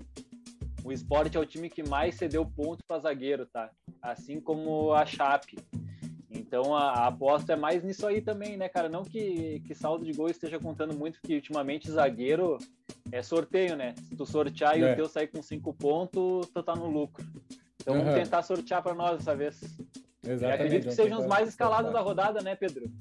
o 0.83 0.91
esporte 0.91 1.38
é 1.38 1.39
o 1.39 1.45
time 1.45 1.69
que 1.69 1.83
mais 1.83 2.15
cedeu 2.15 2.45
pontos 2.45 2.86
para 2.88 3.00
zagueiro, 3.00 3.45
tá? 3.45 3.69
Assim 4.01 4.39
como 4.39 4.93
a 4.93 5.05
Chape. 5.05 5.57
Então 6.49 6.75
a, 6.75 6.89
a, 6.93 7.07
aposta 7.07 7.53
é 7.53 7.55
mais 7.55 7.83
nisso 7.83 8.07
aí 8.07 8.21
também, 8.21 8.57
né, 8.57 8.67
cara? 8.67 8.89
Não 8.89 9.03
que, 9.03 9.61
que 9.67 9.75
saldo 9.75 10.03
de 10.03 10.11
gol 10.11 10.29
esteja 10.29 10.57
contando 10.57 10.97
muito, 10.97 11.21
porque 11.21 11.35
ultimamente 11.35 11.91
zagueiro 11.91 12.57
é 13.11 13.21
sorteio, 13.21 13.75
né? 13.75 13.93
Se 14.07 14.15
tu 14.15 14.25
sortear 14.25 14.75
é. 14.75 14.79
e 14.79 14.91
o 14.91 14.95
teu 14.95 15.07
sair 15.07 15.27
com 15.27 15.43
cinco 15.43 15.71
pontos, 15.75 16.49
tu 16.49 16.63
tá 16.63 16.75
no 16.75 16.89
lucro. 16.89 17.23
Então 17.79 17.93
uhum. 17.93 18.03
vamos 18.03 18.15
tentar 18.15 18.41
sortear 18.41 18.81
para 18.81 18.95
nós 18.95 19.19
dessa 19.19 19.35
vez. 19.35 19.61
Exatamente. 20.23 20.43
Eu 20.43 20.49
acredito 20.49 20.87
que 20.87 20.95
sejam 20.95 21.19
os 21.19 21.27
mais 21.27 21.49
escalados 21.49 21.93
da 21.93 22.01
rodada, 22.01 22.41
né, 22.41 22.55
Pedro? 22.55 22.91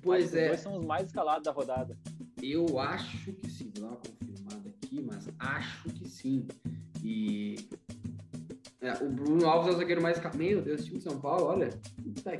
Pois 0.00 0.32
é. 0.32 0.42
Os 0.42 0.48
dois 0.50 0.60
são 0.60 0.76
os 0.78 0.84
mais 0.84 1.06
escalados 1.06 1.42
da 1.42 1.50
rodada. 1.50 1.98
Eu 2.40 2.78
acho 2.78 3.32
que 3.32 3.50
sim, 3.50 3.72
vou 3.74 3.88
dar 3.88 3.96
uma 3.96 3.96
confirmada 3.96 4.68
aqui, 4.68 5.02
mas 5.02 5.28
acho 5.40 5.88
que 5.88 6.08
sim. 6.08 6.46
E 7.02 7.56
é, 8.84 8.92
o 9.02 9.08
Bruno 9.08 9.48
Alves 9.48 9.68
é 9.68 9.76
o 9.76 9.78
zagueiro 9.78 10.02
mais. 10.02 10.20
Meu 10.34 10.60
Deus, 10.60 10.84
time 10.84 10.98
de 10.98 11.04
São 11.04 11.18
Paulo, 11.18 11.46
olha. 11.46 11.70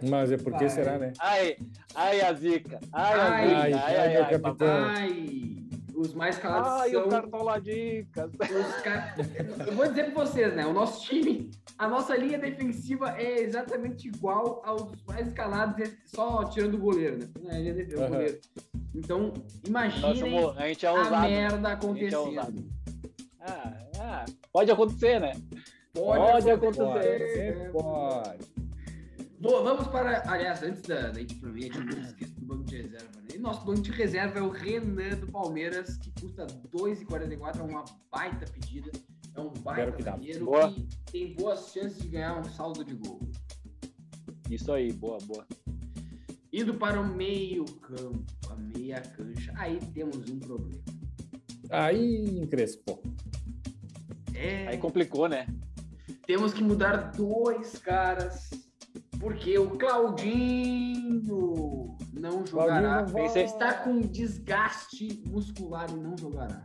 Mas 0.08 0.30
é 0.30 0.36
porque 0.36 0.68
será, 0.68 0.98
né? 0.98 1.12
Ai, 1.18 1.56
ai, 1.94 2.20
a 2.20 2.32
zica. 2.34 2.78
Ai, 2.92 3.18
a. 3.18 3.24
Ai, 3.24 3.52
ai, 3.54 3.72
ai, 3.72 3.96
ai, 3.96 4.16
ai 4.16 4.30
capitão. 4.30 4.84
Ai, 4.84 5.54
os 5.94 6.12
mais 6.12 6.36
calados 6.36 6.68
ai, 6.82 6.90
são... 6.90 7.00
Ai, 7.00 7.06
o 7.06 7.10
Cartola 7.10 7.60
Dicas. 7.60 8.30
Car... 8.82 9.16
Eu 9.66 9.72
vou 9.72 9.86
dizer 9.88 10.12
para 10.12 10.24
vocês, 10.24 10.54
né? 10.54 10.66
O 10.66 10.72
nosso 10.72 11.02
time, 11.06 11.50
a 11.78 11.88
nossa 11.88 12.16
linha 12.16 12.38
defensiva 12.38 13.14
é 13.18 13.40
exatamente 13.40 14.08
igual 14.08 14.60
aos 14.64 14.92
mais 15.06 15.28
escalados, 15.28 15.90
só 16.04 16.44
tirando 16.44 16.74
o 16.74 16.78
goleiro, 16.78 17.18
né? 17.40 17.54
A 17.54 17.58
linha 17.58 17.74
defensiva, 17.74 18.02
uhum. 18.04 18.10
goleiro. 18.10 18.40
Então, 18.94 19.32
imaginem 19.66 20.38
a, 20.56 20.66
gente 20.68 20.84
é 20.84 20.88
a 20.88 21.20
merda 21.20 21.68
acontecendo. 21.70 22.68
Ah, 23.40 23.72
ah, 24.00 24.24
pode 24.52 24.70
acontecer, 24.70 25.20
né? 25.20 25.32
Pode, 25.94 26.32
pode 26.32 26.50
acontecer. 26.50 27.70
Pode. 27.70 27.84
pode. 27.84 28.54
Bom, 29.38 29.62
vamos 29.62 29.86
para. 29.88 30.22
Aliás, 30.26 30.62
antes 30.62 30.82
da, 30.82 31.10
da 31.10 31.20
gente 31.20 31.34
provar, 31.36 31.58
a 31.58 31.60
gente 31.60 32.00
esquece 32.00 32.32
do 32.32 32.46
banco 32.46 32.64
de 32.64 32.82
reserva. 32.82 33.10
Né? 33.16 33.28
E 33.34 33.38
nosso 33.38 33.64
banco 33.64 33.82
de 33.82 33.92
reserva 33.92 34.38
é 34.38 34.42
o 34.42 34.48
Renan 34.48 35.16
do 35.16 35.26
Palmeiras, 35.30 35.98
que 35.98 36.10
custa 36.20 36.46
2,44, 36.46 37.60
é 37.60 37.62
uma 37.62 37.84
baita 38.10 38.50
pedida. 38.50 38.90
É 39.36 39.40
um 39.40 39.50
baita 39.50 40.02
zagueiro 40.02 40.46
que, 40.72 40.82
que 40.82 41.12
tem 41.12 41.34
boas 41.34 41.72
chances 41.72 41.98
de 41.98 42.08
ganhar 42.08 42.40
um 42.40 42.44
saldo 42.44 42.84
de 42.84 42.94
gol. 42.94 43.20
Isso 44.50 44.72
aí, 44.72 44.92
boa, 44.92 45.18
boa. 45.26 45.46
Indo 46.52 46.74
para 46.74 47.00
o 47.00 47.06
meio 47.06 47.64
campo, 47.64 48.24
a 48.48 48.54
meia 48.54 49.00
cancha, 49.00 49.52
aí 49.56 49.78
temos 49.92 50.30
um 50.30 50.38
problema. 50.38 50.82
Aí 51.68 52.38
encrespou. 52.38 53.02
É... 54.32 54.68
Aí 54.68 54.78
complicou, 54.78 55.28
né? 55.28 55.46
Temos 56.26 56.52
que 56.52 56.62
mudar 56.62 57.12
dois 57.12 57.78
caras, 57.78 58.50
porque 59.20 59.58
o 59.58 59.70
Claudinho 59.70 61.22
não 62.12 62.46
jogará. 62.46 63.04
Claudinho 63.04 63.34
não 63.34 63.42
Está 63.42 63.74
com 63.74 64.00
desgaste 64.00 65.22
muscular 65.26 65.90
e 65.90 65.96
não 65.96 66.16
jogará. 66.16 66.64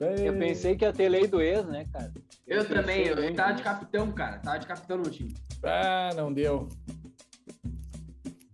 Eu 0.00 0.36
pensei 0.36 0.76
que 0.76 0.84
ia 0.84 0.92
ter 0.92 1.08
lei 1.08 1.26
do 1.26 1.40
ex, 1.40 1.64
né, 1.66 1.86
cara? 1.92 2.12
Eu, 2.46 2.58
eu 2.58 2.68
também, 2.68 3.06
eu 3.06 3.34
tava 3.34 3.54
de 3.54 3.62
capitão, 3.62 4.12
cara. 4.12 4.38
Tava 4.38 4.58
de 4.58 4.66
capitão 4.66 4.98
no 4.98 5.10
time. 5.10 5.34
Ah, 5.62 6.10
não 6.14 6.32
deu. 6.32 6.68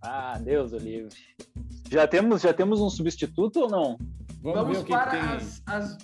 Ah, 0.01 0.37
Deus 0.39 0.71
o 0.71 0.77
livre. 0.77 1.15
Já 1.89 2.07
temos, 2.07 2.41
já 2.41 2.53
temos 2.53 2.79
um 2.79 2.89
substituto 2.89 3.61
ou 3.61 3.69
não? 3.69 3.97
Vamos, 4.41 4.77
Vamos 4.77 4.83
para 4.83 5.35
as, 5.35 5.61
as 5.65 5.97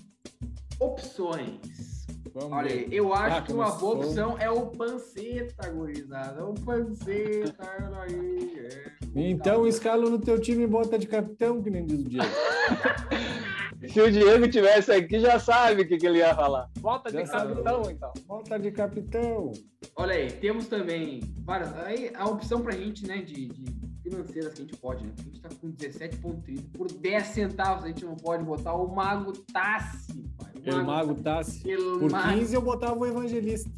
opções. 0.80 1.97
Vamos 2.40 2.54
Olha, 2.54 2.70
ver. 2.70 2.88
eu 2.92 3.12
acho 3.16 3.38
ah, 3.38 3.42
que 3.42 3.52
uma 3.52 3.72
boa 3.72 3.96
opção 3.96 4.38
é 4.38 4.48
o 4.48 4.68
panceta, 4.68 5.72
gurizada. 5.72 6.46
O 6.46 6.54
panceta, 6.54 7.68
aí. 8.00 8.60
É, 8.60 8.92
então 9.16 9.64
tá. 9.64 9.68
escala 9.68 10.08
no 10.08 10.20
teu 10.20 10.40
time 10.40 10.64
e 10.64 10.68
bota 10.68 11.00
de 11.00 11.08
capitão, 11.08 11.64
que 11.64 11.72
nem 11.72 11.84
diz 11.84 12.00
o 12.00 12.04
Diego. 12.04 12.28
Se 13.90 14.00
o 14.00 14.12
Diego 14.12 14.48
tivesse 14.50 14.92
aqui, 14.92 15.20
já 15.20 15.40
sabe 15.40 15.82
o 15.82 15.88
que, 15.88 15.98
que 15.98 16.06
ele 16.06 16.20
ia 16.20 16.36
falar. 16.36 16.70
Volta 16.80 17.12
de 17.12 17.24
capitão, 17.24 17.82
então. 17.90 18.14
Volta 18.28 18.60
de 18.60 18.72
capitão. 18.72 19.52
Olha 19.96 20.14
aí, 20.14 20.32
temos 20.32 20.68
também 20.68 21.22
várias. 21.44 21.76
Aí 21.78 22.12
a 22.14 22.28
opção 22.28 22.62
pra 22.62 22.74
gente, 22.74 23.08
né, 23.08 23.18
de, 23.18 23.48
de 23.48 23.66
financeiras 24.10 24.54
que 24.54 24.62
a 24.62 24.66
gente 24.66 24.78
pode, 24.78 25.06
né? 25.06 25.14
a 25.18 25.22
gente 25.22 25.42
tá 25.42 25.50
com 25.50 25.72
17,30. 25.72 26.72
Por 26.78 26.92
10 26.92 27.28
centavos 27.28 27.84
a 27.84 27.88
gente 27.88 28.06
não 28.06 28.16
pode 28.16 28.44
botar 28.44 28.74
o 28.74 28.94
Mago 28.94 29.34
Tassi, 29.54 30.30
pai. 30.38 30.52
O 30.56 30.72
Mago, 30.72 30.86
Mago 30.86 31.16
Tassi. 31.16 31.64
Por 32.00 32.12
Mago... 32.12 32.40
15 32.40 32.56
eu 32.56 32.62
botava 32.62 32.98
o 32.98 33.06
Evangelista. 33.06 33.70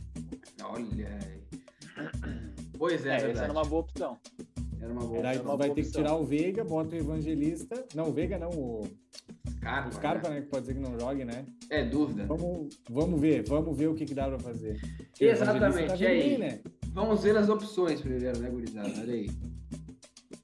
Olha 0.64 1.08
aí. 1.08 1.40
Pois 2.78 3.06
é, 3.06 3.18
é 3.18 3.32
essa 3.32 3.44
era 3.44 3.52
uma 3.52 3.66
boa 3.66 3.82
opção. 3.82 4.18
Era 4.80 4.94
uma 4.94 5.06
boa, 5.06 5.22
Daí 5.22 5.36
era 5.36 5.44
uma 5.44 5.58
vai 5.58 5.68
boa 5.68 5.76
ter 5.76 5.82
opção. 5.82 6.02
que 6.02 6.08
tirar 6.08 6.16
o 6.16 6.26
Veiga, 6.26 6.64
bota 6.64 6.96
o 6.96 7.00
Evangelista. 7.00 7.86
Não, 7.94 8.10
o 8.10 8.14
Veiga 8.14 8.38
não, 8.38 8.50
o. 8.50 8.88
Scarpa, 9.50 9.92
Scarpa, 9.92 10.30
né? 10.30 10.36
né? 10.36 10.42
Que 10.42 10.48
pode 10.48 10.66
ser 10.66 10.74
que 10.74 10.80
não 10.80 10.98
jogue, 10.98 11.26
né? 11.26 11.46
É, 11.70 11.84
dúvida. 11.84 12.26
Vamos, 12.26 12.80
vamos 12.90 13.20
ver, 13.20 13.44
vamos 13.48 13.78
ver 13.78 13.88
o 13.88 13.96
que, 13.96 14.06
que 14.06 14.14
dá 14.14 14.28
pra 14.30 14.40
fazer. 14.40 14.80
Exatamente. 15.20 15.90
Tá 15.90 15.96
e 15.98 16.08
aí? 16.08 16.30
Bem, 16.30 16.38
né? 16.38 16.60
Vamos 16.94 17.22
ver 17.22 17.38
as 17.38 17.50
opções 17.50 18.02
primeiro, 18.02 18.40
né, 18.40 18.50
gurizada? 18.50 18.90
Olha 18.90 19.14
aí. 19.14 19.30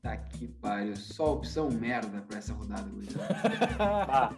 Tá 0.06 0.16
que 0.18 0.48
pariu. 0.48 0.96
Só 0.96 1.34
opção 1.34 1.68
merda 1.68 2.22
pra 2.28 2.38
essa 2.38 2.54
rodada, 2.54 2.88
ah, 3.80 4.36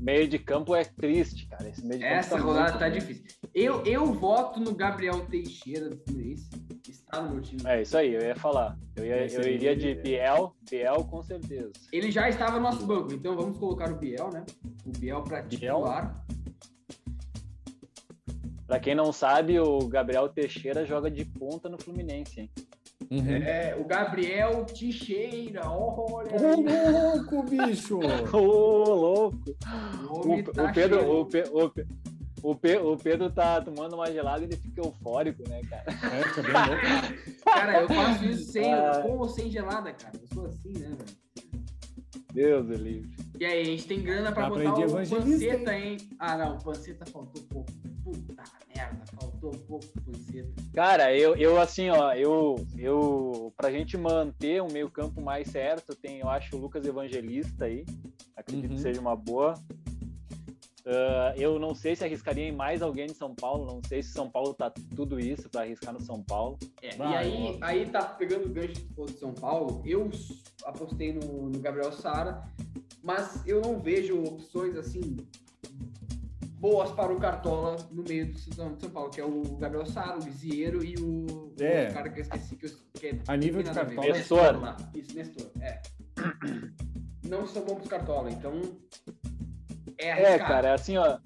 meio 0.00 0.26
de 0.26 0.36
campo 0.36 0.74
é 0.74 0.82
triste, 0.82 1.46
cara. 1.46 1.72
essa 2.02 2.36
tá 2.36 2.42
rodada 2.42 2.76
tá 2.76 2.88
difícil. 2.88 3.24
Eu, 3.54 3.84
eu 3.84 4.04
voto 4.12 4.58
no 4.58 4.74
Gabriel 4.74 5.24
Teixeira 5.26 5.88
do 5.88 5.96
Fluminense. 5.98 6.48
Está 6.88 7.22
no 7.22 7.34
meu 7.34 7.40
time. 7.40 7.62
É 7.66 7.82
isso 7.82 7.96
aí, 7.96 8.14
eu 8.14 8.20
ia 8.20 8.34
falar. 8.34 8.76
Eu, 8.96 9.06
ia, 9.06 9.26
eu 9.32 9.42
iria 9.42 9.76
de 9.76 9.94
Biel, 9.94 10.56
Biel 10.68 11.04
com 11.04 11.22
certeza. 11.22 11.70
Ele 11.92 12.10
já 12.10 12.28
estava 12.28 12.56
no 12.56 12.62
nosso 12.62 12.84
banco, 12.84 13.12
então 13.12 13.36
vamos 13.36 13.56
colocar 13.58 13.88
o 13.92 13.94
Biel, 13.94 14.30
né? 14.32 14.44
O 14.84 14.90
Biel 14.90 15.22
pra 15.22 15.44
titular. 15.44 16.20
Pra 18.66 18.80
quem 18.80 18.96
não 18.96 19.12
sabe, 19.12 19.60
o 19.60 19.86
Gabriel 19.86 20.28
Teixeira 20.28 20.84
joga 20.84 21.08
de 21.08 21.24
ponta 21.24 21.68
no 21.68 21.80
Fluminense, 21.80 22.40
hein? 22.40 22.50
Uhum. 23.10 23.28
É, 23.28 23.76
o 23.78 23.84
Gabriel 23.84 24.64
Teixeira, 24.64 25.68
olha 25.70 26.30
Ô, 26.34 27.12
louco, 27.12 27.42
bicho! 27.44 27.98
Ô, 28.32 28.94
louco! 28.94 29.56
O, 30.10 30.34
o, 30.34 30.42
tá 30.42 30.64
o 30.64 30.72
Pedro, 30.72 31.04
o, 31.04 31.22
o, 31.22 32.50
o, 32.50 32.92
o, 32.92 32.96
Pedro 32.96 33.30
tá 33.30 33.60
tomando 33.60 33.94
uma 33.94 34.10
gelada 34.10 34.42
e 34.42 34.46
ele 34.46 34.56
fica 34.56 34.80
eufórico, 34.80 35.48
né, 35.48 35.60
cara? 35.68 35.84
É, 35.88 36.22
fica 36.28 36.42
bem 36.42 36.52
louco. 36.52 37.42
Cara, 37.44 37.80
eu 37.82 37.88
faço 37.88 38.24
isso 38.24 38.52
sem, 38.52 38.72
ah. 38.72 39.00
com 39.02 39.18
ou 39.18 39.28
sem 39.28 39.50
gelada, 39.50 39.92
cara. 39.92 40.14
Eu 40.20 40.26
sou 40.34 40.46
assim, 40.46 40.72
né, 40.72 40.88
velho? 40.88 41.26
Deus 42.32 42.66
do 42.66 42.74
livre. 42.74 43.10
E 43.40 43.44
aí, 43.46 43.62
a 43.62 43.64
gente 43.64 43.86
tem 43.86 44.02
grana 44.02 44.30
pra 44.30 44.50
botar 44.50 44.74
o 44.74 45.08
Panceta, 45.08 45.74
hein? 45.74 45.96
Ah, 46.18 46.36
não, 46.36 46.56
o 46.56 46.62
Panceta 46.62 47.06
faltou 47.06 47.42
pouco. 47.44 47.72
Faltou 49.46 49.80
pouco 49.80 49.86
Panceta. 50.02 50.48
Cara, 50.74 51.14
eu, 51.16 51.36
eu 51.36 51.60
assim, 51.60 51.88
ó, 51.90 52.12
eu, 52.14 52.56
eu, 52.76 53.52
pra 53.56 53.70
gente 53.70 53.96
manter 53.96 54.62
um 54.62 54.70
meio 54.70 54.90
campo 54.90 55.20
mais 55.20 55.48
certo, 55.48 55.94
tem, 55.94 56.20
eu 56.20 56.28
acho, 56.28 56.56
o 56.56 56.60
Lucas 56.60 56.84
Evangelista 56.84 57.66
aí. 57.66 57.84
Acredito 58.36 58.70
uhum. 58.70 58.76
que 58.76 58.82
seja 58.82 59.00
uma 59.00 59.14
boa. 59.14 59.54
Uh, 60.84 61.34
eu 61.36 61.58
não 61.58 61.74
sei 61.74 61.96
se 61.96 62.04
arriscaria 62.04 62.44
em 62.44 62.52
mais 62.52 62.80
alguém 62.80 63.06
de 63.06 63.14
São 63.14 63.34
Paulo, 63.34 63.66
não 63.66 63.80
sei 63.88 64.04
se 64.04 64.12
São 64.12 64.30
Paulo 64.30 64.54
tá 64.54 64.72
tudo 64.94 65.18
isso 65.18 65.48
para 65.48 65.62
arriscar 65.62 65.92
no 65.92 66.00
São 66.00 66.22
Paulo. 66.22 66.56
É, 66.80 66.96
e 66.96 67.02
aí, 67.02 67.58
aí 67.60 67.90
tá 67.90 68.04
pegando 68.04 68.46
o 68.46 68.48
gancho 68.48 68.74
de 68.74 69.18
São 69.18 69.34
Paulo. 69.34 69.82
Eu 69.84 70.08
apostei 70.64 71.12
no, 71.12 71.48
no 71.48 71.58
Gabriel 71.58 71.90
Sara, 71.90 72.44
mas 73.02 73.44
eu 73.46 73.60
não 73.60 73.80
vejo 73.80 74.22
opções 74.22 74.76
assim 74.76 75.16
boas 76.66 76.90
para 76.90 77.12
o 77.12 77.20
Cartola 77.20 77.76
no 77.92 78.02
meio 78.02 78.32
do 78.32 78.38
São, 78.38 78.76
São 78.76 78.90
Paulo, 78.90 79.08
que 79.08 79.20
é 79.20 79.24
o 79.24 79.42
Gabriel 79.56 79.86
Sara, 79.86 80.16
o 80.16 80.20
Vizieiro 80.20 80.84
e 80.84 80.96
o, 80.96 81.54
é. 81.60 81.90
o 81.90 81.94
cara 81.94 82.10
que 82.10 82.18
eu 82.18 82.22
esqueci 82.22 82.56
que, 82.56 82.66
eu, 82.66 82.70
que 82.92 83.06
é 83.06 83.18
a 83.28 83.36
nível 83.36 83.62
de 83.62 83.70
Cartola. 83.70 84.12
Nestor. 84.12 84.76
Isso, 84.92 85.16
Nestor, 85.16 85.46
é. 85.60 85.80
não 87.22 87.46
são 87.46 87.64
bons 87.64 87.86
para 87.86 87.98
Cartola, 87.98 88.30
então 88.32 88.60
é, 89.96 90.34
é, 90.34 90.38
cara, 90.38 90.74
assim, 90.74 90.96
ó. 90.96 91.18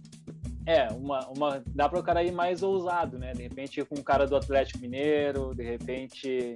É, 0.67 0.89
uma, 0.89 1.27
uma, 1.29 1.63
dá 1.69 1.89
para 1.89 1.99
o 1.99 2.03
cara 2.03 2.23
ir 2.23 2.33
mais 2.33 2.63
ousado, 2.63 3.19
né? 3.19 3.33
De 3.33 3.43
repente 3.43 3.81
ir 3.81 3.87
com 3.87 3.95
o 3.95 4.05
cara 4.05 4.27
do 4.27 4.37
Atlético 4.37 4.79
Mineiro, 4.79 5.55
de 5.55 5.65
repente 5.65 6.55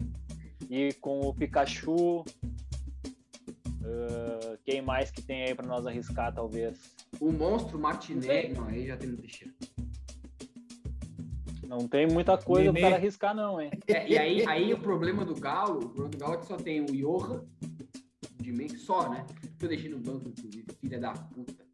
ir 0.69 0.95
com 1.00 1.21
o 1.21 1.35
Pikachu. 1.35 2.21
Uh, 3.81 4.59
quem 4.62 4.83
mais 4.83 5.11
que 5.11 5.23
tem 5.23 5.45
aí 5.45 5.55
para 5.55 5.67
nós 5.67 5.87
arriscar, 5.87 6.35
talvez? 6.35 6.79
O 7.21 7.33
monstro 7.33 7.78
Martinelli. 7.78 8.54
Não, 8.54 8.66
aí 8.66 8.87
já 8.87 8.97
tem 8.97 9.11
no 9.11 9.16
Teixeira. 9.16 9.54
Não 11.66 11.88
tem 11.88 12.06
muita 12.06 12.37
coisa 12.38 12.73
para 12.73 12.97
arriscar, 12.97 13.35
não, 13.35 13.61
hein? 13.61 13.71
É, 13.88 14.09
e 14.09 14.18
aí, 14.18 14.47
aí 14.47 14.73
o 14.73 14.78
problema 14.78 15.25
do 15.25 15.35
Galo, 15.35 15.78
o 15.78 15.88
problema 15.88 16.11
do 16.11 16.18
Galo 16.18 16.35
é 16.35 16.37
que 16.37 16.47
só 16.47 16.56
tem 16.56 16.83
o 16.83 16.87
Johan 16.87 17.44
de 18.40 18.52
meio 18.52 18.78
só, 18.78 19.09
né? 19.09 19.26
Que 19.59 19.64
eu 19.64 19.68
deixei 19.68 19.90
no 19.90 19.99
banco, 19.99 20.28
inclusive, 20.28 20.66
filha 20.80 21.00
da 21.00 21.12
puta 21.12 21.64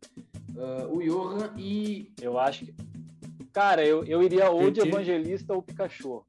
uh, 0.57 0.95
o 0.95 1.03
Johan 1.03 1.53
e. 1.57 2.13
Eu 2.21 2.39
acho 2.39 2.67
que. 2.67 2.75
Cara, 3.53 3.85
eu, 3.85 4.05
eu 4.05 4.23
iria 4.23 4.51
ou 4.51 4.71
de 4.71 4.81
Evangelista 4.81 5.53
ou 5.53 5.63
Pikachu. 5.63 6.25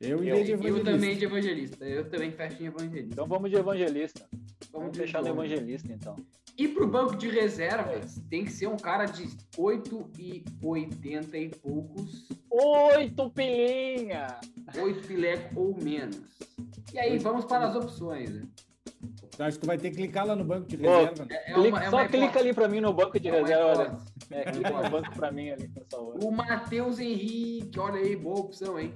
Eu 0.00 0.22
iria 0.22 0.44
de 0.44 0.52
Evangelista. 0.52 0.78
Eu 0.78 0.84
também 0.84 1.16
de 1.16 1.24
Evangelista. 1.24 1.84
Eu 1.84 2.08
também 2.08 2.32
fecho 2.32 2.62
em 2.62 2.66
Evangelista. 2.66 3.12
Então 3.12 3.26
vamos 3.26 3.50
de 3.50 3.56
Evangelista. 3.56 4.26
Vamos, 4.72 4.86
vamos 4.86 4.96
fechar 4.96 5.22
no 5.22 5.28
Evangelista, 5.28 5.92
então. 5.92 6.16
E 6.58 6.66
pro 6.66 6.88
banco 6.88 7.14
de 7.14 7.28
reservas, 7.28 8.20
tem 8.28 8.44
que 8.44 8.50
ser 8.50 8.66
um 8.66 8.76
cara 8.76 9.06
de 9.06 9.28
8 9.56 10.10
e 10.18 10.44
80 10.60 11.38
e 11.38 11.48
poucos. 11.50 12.26
8 12.50 13.30
pilinha! 13.30 14.40
8 14.76 15.06
pileco 15.06 15.60
ou 15.60 15.80
menos. 15.80 16.20
E 16.92 16.98
aí, 16.98 17.16
vamos 17.16 17.44
para 17.44 17.68
as 17.68 17.76
opções. 17.76 18.30
Né? 18.30 18.42
Acho 19.38 19.56
que 19.56 19.60
tu 19.60 19.68
vai 19.68 19.78
ter 19.78 19.90
que 19.90 19.98
clicar 19.98 20.26
lá 20.26 20.34
no 20.34 20.42
banco 20.42 20.66
de 20.66 20.74
reserva. 20.74 21.26
Né? 21.26 21.36
É, 21.36 21.52
é 21.52 21.56
uma, 21.56 21.84
é 21.84 21.90
só 21.90 22.08
clica 22.08 22.40
ali 22.40 22.52
para 22.52 22.66
mim 22.66 22.80
no 22.80 22.92
banco 22.92 23.20
de 23.20 23.30
reserva. 23.30 24.04
É, 24.28 24.50
clica 24.50 24.70
no 24.70 24.90
banco 24.90 25.14
para 25.14 25.30
mim 25.30 25.50
ali, 25.50 25.68
por 25.68 25.86
favor. 25.88 26.24
O 26.24 26.32
Matheus 26.32 26.98
Henrique, 26.98 27.78
olha 27.78 28.00
aí, 28.00 28.16
boa 28.16 28.40
opção, 28.40 28.76
hein? 28.76 28.92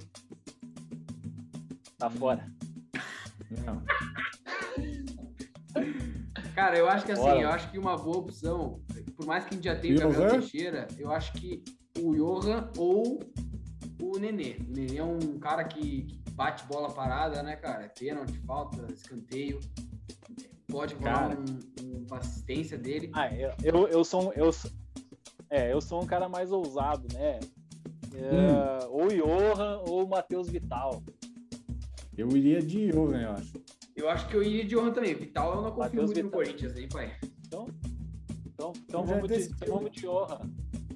Tá 1.97 2.09
fora. 2.09 2.45
Não. 3.65 3.81
Cara, 6.55 6.77
eu 6.77 6.87
acho 6.87 7.05
que 7.05 7.11
assim, 7.11 7.21
Bora. 7.21 7.41
eu 7.41 7.49
acho 7.49 7.71
que 7.71 7.79
uma 7.79 7.97
boa 7.97 8.17
opção, 8.17 8.79
por 9.15 9.25
mais 9.25 9.43
que 9.45 9.53
a 9.53 9.55
gente 9.55 9.65
já 9.65 9.75
tenha 9.75 9.95
o 9.95 9.99
Gabriel 9.99 10.39
Teixeira, 10.39 10.87
eu 10.97 11.11
acho 11.11 11.33
que 11.33 11.63
o 11.99 12.15
Johan 12.15 12.69
ou 12.77 13.19
o 14.01 14.19
Nenê. 14.19 14.57
O 14.59 14.71
Nenê 14.71 14.97
é 14.97 15.03
um 15.03 15.39
cara 15.39 15.63
que, 15.63 16.21
bate 16.31 16.65
bola 16.65 16.91
parada, 16.91 17.41
né, 17.41 17.55
cara? 17.55 17.89
Pênalti, 17.97 18.37
falta, 18.45 18.85
escanteio. 18.91 19.59
Pode 20.67 20.95
rolar 20.95 21.37
um, 21.37 21.83
um, 21.83 22.05
uma 22.07 22.17
assistência 22.17 22.77
dele. 22.77 23.11
Ah, 23.13 23.33
eu, 23.33 23.53
eu, 23.63 23.87
eu 23.87 24.03
sou 24.03 24.33
eu, 24.33 24.49
é, 25.49 25.71
eu 25.71 25.79
sou 25.79 26.01
um 26.01 26.05
cara 26.05 26.27
mais 26.27 26.51
ousado, 26.51 27.07
né? 27.13 27.39
É, 28.15 28.85
hum. 28.85 28.89
Ou 28.89 29.05
o 29.05 29.09
Johan 29.09 29.81
ou 29.87 30.05
o 30.05 30.09
Matheus 30.09 30.49
Vital. 30.49 31.03
Eu 32.17 32.27
iria 32.35 32.61
de 32.61 32.91
Johan, 32.91 33.21
eu 33.21 33.31
acho. 33.31 33.53
Eu 33.95 34.09
acho 34.09 34.27
que 34.27 34.35
eu 34.35 34.43
iria 34.43 34.63
de 34.63 34.75
Johan 34.75 34.91
também. 34.91 35.13
Vital 35.13 35.55
eu 35.55 35.61
não 35.61 35.71
confio 35.71 35.83
Mateus 35.83 36.05
muito 36.05 36.15
Vital. 36.15 36.25
no 36.25 36.31
Corinthians, 36.31 36.77
hein, 36.77 36.89
pai? 36.91 37.13
Então, 37.45 37.67
então, 38.47 38.73
então 38.87 39.03
vamos, 39.03 39.27
de, 39.27 39.67
vamos 39.67 39.91
de 39.91 40.01
Johan. 40.01 40.39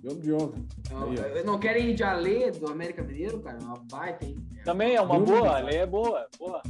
Vamos 0.03 0.21
de 0.21 0.29
Johan. 0.29 0.53
Não, 0.91 1.43
não 1.43 1.59
querem 1.59 1.89
ir 1.89 1.93
de 1.93 2.03
Ale 2.03 2.51
do 2.51 2.67
América 2.67 3.03
Mineiro, 3.03 3.39
cara? 3.39 3.57
Uma 3.59 3.77
baita, 3.91 4.25
hein? 4.25 4.37
Também 4.63 4.95
é 4.95 5.01
uma 5.01 5.19
boa, 5.19 5.57
a 5.57 5.59
lei 5.59 5.77
é 5.77 5.85
boa. 5.85 6.27
boa. 6.37 6.61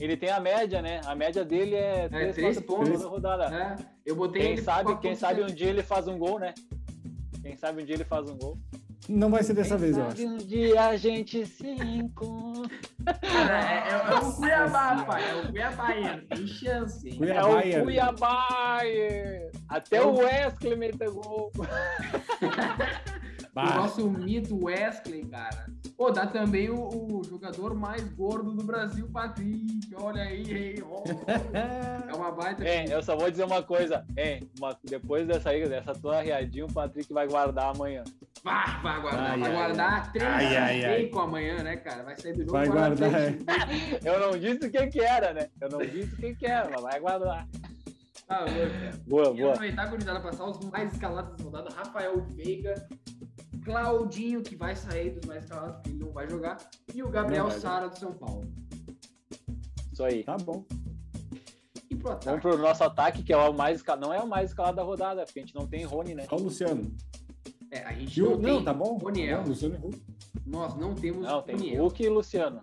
Ele 0.00 0.16
tem 0.16 0.30
a 0.30 0.40
média, 0.40 0.82
né? 0.82 1.00
A 1.04 1.14
média 1.14 1.44
dele 1.44 1.76
é 1.76 2.08
3, 2.08 2.28
é, 2.28 2.32
3 2.32 2.60
pontos 2.60 3.02
na 3.02 3.08
rodada. 3.08 3.44
É, 3.54 3.76
eu 4.04 4.16
botei 4.16 4.42
quem 4.42 4.56
sabe, 4.56 4.96
quem 4.98 5.14
sabe 5.14 5.42
um 5.42 5.46
dia 5.46 5.68
ele 5.68 5.82
faz 5.82 6.08
um 6.08 6.18
gol, 6.18 6.38
né? 6.38 6.52
Quem 7.42 7.56
sabe 7.56 7.82
um 7.82 7.84
dia 7.84 7.94
ele 7.94 8.04
faz 8.04 8.28
um 8.28 8.36
gol. 8.36 8.58
Não 9.08 9.30
vai 9.30 9.42
ser 9.42 9.54
dessa 9.54 9.76
quem 9.76 9.78
vez, 9.78 9.96
eu 9.98 10.06
acho. 10.06 10.26
um 10.26 10.36
dia 10.38 10.88
a 10.88 10.96
gente 10.96 11.44
se 11.44 11.68
encontra. 11.68 12.74
É, 13.22 13.90
é, 13.90 14.12
é, 14.12 14.18
o 14.18 14.32
Cuiabá, 14.32 15.04
pai. 15.04 15.22
É 15.30 15.34
o 15.34 15.48
Cuiabá, 15.50 15.88
tem 16.28 16.46
chance. 16.46 17.08
Hein? 17.08 17.18
É 17.22 17.80
o 17.80 17.84
Cuiabá. 17.84 18.80
Até 19.68 20.00
o 20.00 20.16
Wesley 20.16 20.76
meteu 20.76 21.14
gol. 21.14 21.52
o 23.54 23.62
nosso 23.62 24.10
mito 24.10 24.64
Wesley, 24.64 25.26
cara. 25.26 25.66
Pô, 25.96 26.10
dá 26.10 26.26
também 26.26 26.70
o, 26.70 26.88
o, 26.88 27.22
jogador 27.24 27.74
mais 27.74 28.02
gordo 28.14 28.52
do 28.52 28.64
Brasil, 28.64 29.08
Patrick. 29.12 29.94
Olha 29.96 30.22
aí, 30.22 30.82
Oh, 30.82 31.04
é 32.10 32.14
uma 32.14 32.32
baita. 32.32 32.64
É, 32.66 32.84
eu 32.92 33.02
só 33.02 33.16
vou 33.16 33.30
dizer 33.30 33.44
uma 33.44 33.62
coisa. 33.62 34.04
É, 34.16 34.40
uma, 34.58 34.76
depois 34.82 35.26
dessa 35.26 35.50
aí, 35.50 35.68
dessa 35.68 35.92
tua 35.92 36.20
riadinha, 36.20 36.64
o 36.64 36.72
Patrick 36.72 37.12
vai 37.12 37.28
guardar 37.28 37.74
amanhã. 37.74 38.02
Vai, 38.44 38.82
vai 38.82 39.00
guardar. 39.00 39.30
Ai, 39.30 39.40
vai 39.40 39.50
ai, 39.50 39.56
guardar 39.56 40.12
três 40.12 40.30
ai, 40.30 40.56
ai, 40.56 40.84
ai. 40.84 41.06
com 41.06 41.20
amanhã, 41.20 41.62
né, 41.62 41.78
cara? 41.78 42.02
Vai 42.02 42.14
sair 42.14 42.34
do 42.34 42.40
jogo. 42.40 42.52
Vai 42.52 42.68
guardar. 42.68 43.10
eu 44.04 44.20
não 44.20 44.38
disse 44.38 44.66
o 44.66 44.70
que, 44.70 44.86
que 44.88 45.00
era, 45.00 45.32
né? 45.32 45.48
Eu 45.58 45.70
não 45.70 45.78
disse 45.78 46.14
o 46.14 46.16
que, 46.18 46.34
que 46.34 46.46
era, 46.46 46.68
mas 46.70 46.82
vai 46.82 47.00
guardar. 47.00 47.48
Tá, 48.26 48.44
boa, 48.44 48.68
cara. 48.68 49.00
Boa, 49.06 49.28
e 49.28 49.40
boa. 49.40 49.52
aproveitar, 49.52 49.86
gurizada, 49.86 50.20
passar 50.20 50.44
os 50.44 50.60
mais 50.70 50.92
escalados 50.92 51.36
da 51.38 51.44
rodada. 51.44 51.74
Rafael 51.74 52.20
Veiga, 52.34 52.86
Claudinho, 53.64 54.42
que 54.42 54.54
vai 54.54 54.76
sair 54.76 55.10
dos 55.12 55.24
mais 55.24 55.44
escalados, 55.44 55.76
porque 55.76 55.88
ele 55.88 56.04
não 56.04 56.12
vai 56.12 56.28
jogar, 56.28 56.58
e 56.92 57.02
o 57.02 57.08
Gabriel 57.08 57.50
Sara 57.50 57.88
do 57.88 57.98
São 57.98 58.12
Paulo. 58.12 58.44
Isso 59.90 60.04
aí. 60.04 60.22
Tá 60.22 60.36
bom. 60.36 60.66
E 61.90 61.96
pro 61.96 62.12
ataque? 62.12 62.26
Vamos 62.26 62.40
pro 62.42 62.58
nosso 62.58 62.84
ataque, 62.84 63.22
que 63.22 63.32
é 63.32 63.36
o 63.38 63.54
mais 63.54 63.82
não 63.98 64.12
é 64.12 64.20
o 64.20 64.28
mais 64.28 64.50
escalado 64.50 64.76
da 64.76 64.82
rodada, 64.82 65.24
porque 65.24 65.38
a 65.38 65.42
gente 65.42 65.54
não 65.54 65.66
tem 65.66 65.84
Rony, 65.84 66.14
né? 66.14 66.26
Olha 66.30 66.42
o 66.42 66.44
Luciano. 66.44 66.94
É, 67.74 67.82
a 67.84 67.92
gente 67.92 68.20
não, 68.20 68.30
não, 68.38 68.56
tem 68.56 68.64
tá 68.64 68.72
bom. 68.72 68.96
Roniel. 68.96 69.40
Não, 69.40 69.48
Luciano 69.48 69.76
Hulk. 69.76 70.02
Nós 70.46 70.76
não 70.76 70.94
temos 70.94 71.22
Não, 71.22 71.42
tem 71.42 71.56
Roniel. 71.56 71.82
Hulk 71.82 72.02
e 72.02 72.08
Luciano. 72.08 72.60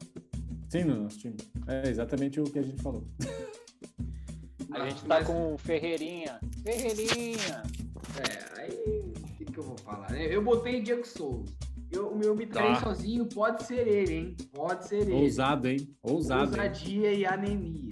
Sim, 0.69 0.86
no 0.86 1.04
nosso 1.04 1.19
time. 1.19 1.36
É 1.67 1.89
exatamente 1.89 2.39
o 2.39 2.45
que 2.45 2.60
a 2.60 2.63
gente 2.63 2.82
falou. 2.82 3.04
A 4.71 4.88
gente 4.88 5.02
tá 5.02 5.15
Mas... 5.19 5.28
com 5.28 5.58
Ferreirinha. 5.58 6.39
Ferreirinha. 6.63 7.63
É, 8.17 8.62
aí 8.62 9.13
que, 9.38 9.52
que 9.52 9.58
eu 9.58 9.63
vou 9.63 9.78
falar? 9.78 10.10
Né? 10.12 10.34
Eu 10.34 10.41
botei 10.41 10.82
Diego 10.82 11.06
Souza. 11.06 11.52
Eu, 11.91 12.08
o 12.08 12.17
meu 12.17 12.34
me 12.34 12.45
tá. 12.45 12.76
sozinho 12.76 13.26
pode 13.26 13.63
ser 13.63 13.86
ele, 13.86 14.13
hein? 14.13 14.38
Pode 14.54 14.88
ser 14.88 15.02
ele. 15.02 15.13
Ousado, 15.13 15.67
hein? 15.67 15.93
Ousado. 16.02 16.52
Ousadia 16.52 17.12
hein? 17.12 17.19
e 17.19 17.26
anemia. 17.26 17.90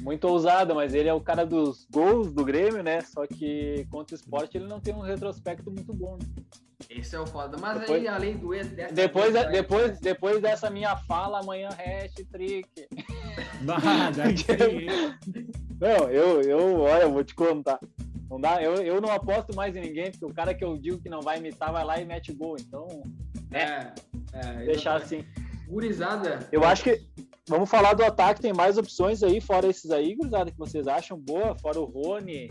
Muito 0.00 0.28
ousado, 0.28 0.74
mas 0.74 0.94
ele 0.94 1.08
é 1.08 1.14
o 1.14 1.20
cara 1.20 1.44
dos 1.44 1.86
gols 1.90 2.32
do 2.32 2.44
Grêmio, 2.44 2.82
né? 2.82 3.00
Só 3.00 3.26
que 3.26 3.86
contra 3.90 4.14
o 4.14 4.18
esporte 4.18 4.56
ele 4.56 4.66
não 4.66 4.80
tem 4.80 4.94
um 4.94 5.00
retrospecto 5.00 5.70
muito 5.70 5.92
bom. 5.92 6.16
Né? 6.16 6.44
Esse 6.88 7.16
é 7.16 7.20
o 7.20 7.26
foda. 7.26 7.58
Mas 7.58 7.80
depois, 7.80 8.00
aí, 8.00 8.08
além 8.08 8.36
do 8.36 8.54
ex 8.54 8.68
dessa. 8.68 8.94
Depois, 8.94 9.32
vez, 9.32 9.50
depois, 9.50 9.98
depois 9.98 10.40
dessa 10.40 10.70
minha 10.70 10.96
fala, 10.96 11.40
amanhã 11.40 11.68
hat-trick. 11.70 12.68
não, 15.80 16.10
eu, 16.10 16.40
eu, 16.42 16.80
olha, 16.80 17.02
eu 17.02 17.12
vou 17.12 17.24
te 17.24 17.34
contar. 17.34 17.80
Não 18.30 18.40
dá, 18.40 18.62
eu, 18.62 18.74
eu 18.76 19.00
não 19.00 19.10
aposto 19.10 19.54
mais 19.56 19.74
em 19.74 19.80
ninguém, 19.80 20.10
porque 20.10 20.24
o 20.24 20.32
cara 20.32 20.54
que 20.54 20.64
eu 20.64 20.76
digo 20.78 20.98
que 20.98 21.08
não 21.08 21.20
vai 21.20 21.38
imitar 21.38 21.72
vai 21.72 21.84
lá 21.84 22.00
e 22.00 22.04
mete 22.04 22.32
gol. 22.32 22.56
Então, 22.60 22.86
é, 23.50 23.92
é, 24.32 24.62
é 24.62 24.64
deixar 24.64 24.96
assim. 24.96 25.24
Gurizada. 25.66 26.48
Eu 26.52 26.64
acho 26.64 26.84
que 26.84 27.00
vamos 27.48 27.70
falar 27.70 27.94
do 27.94 28.04
ataque, 28.04 28.40
tem 28.40 28.52
mais 28.52 28.78
opções 28.78 29.22
aí, 29.22 29.40
fora 29.40 29.66
esses 29.66 29.90
aí, 29.90 30.14
gurizada, 30.14 30.50
que 30.50 30.58
vocês 30.58 30.86
acham 30.86 31.18
boa, 31.18 31.56
fora 31.56 31.80
o 31.80 31.84
Rony. 31.84 32.50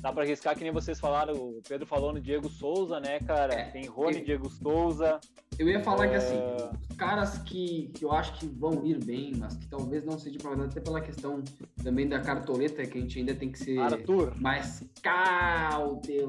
Dá 0.00 0.12
para 0.12 0.24
arriscar 0.24 0.56
que 0.56 0.64
nem 0.64 0.72
vocês 0.72 1.00
falaram, 1.00 1.34
o 1.34 1.62
Pedro 1.66 1.86
falou 1.86 2.12
no 2.12 2.20
Diego 2.20 2.48
Souza, 2.48 3.00
né, 3.00 3.20
cara? 3.20 3.54
É, 3.54 3.70
tem 3.70 3.86
Rony, 3.86 4.18
eu, 4.18 4.24
Diego 4.24 4.50
Souza. 4.50 5.18
Eu 5.58 5.68
ia 5.68 5.80
falar 5.80 6.08
que 6.08 6.16
assim, 6.16 6.36
é. 6.36 6.70
os 6.90 6.96
caras 6.96 7.38
que, 7.38 7.90
que 7.94 8.04
eu 8.04 8.12
acho 8.12 8.38
que 8.38 8.46
vão 8.46 8.84
ir 8.84 9.02
bem, 9.04 9.32
mas 9.38 9.56
que 9.56 9.66
talvez 9.68 10.04
não 10.04 10.18
seja 10.18 10.38
para 10.38 10.64
até 10.64 10.80
pela 10.80 11.00
questão 11.00 11.42
também 11.82 12.08
da 12.08 12.20
cartoleta, 12.20 12.84
que 12.84 12.98
a 12.98 13.00
gente 13.00 13.18
ainda 13.18 13.34
tem 13.34 13.50
que 13.50 13.58
ser 13.58 13.78
Arthur. 13.78 14.32
mais 14.40 14.84
cauteloso, 15.02 16.26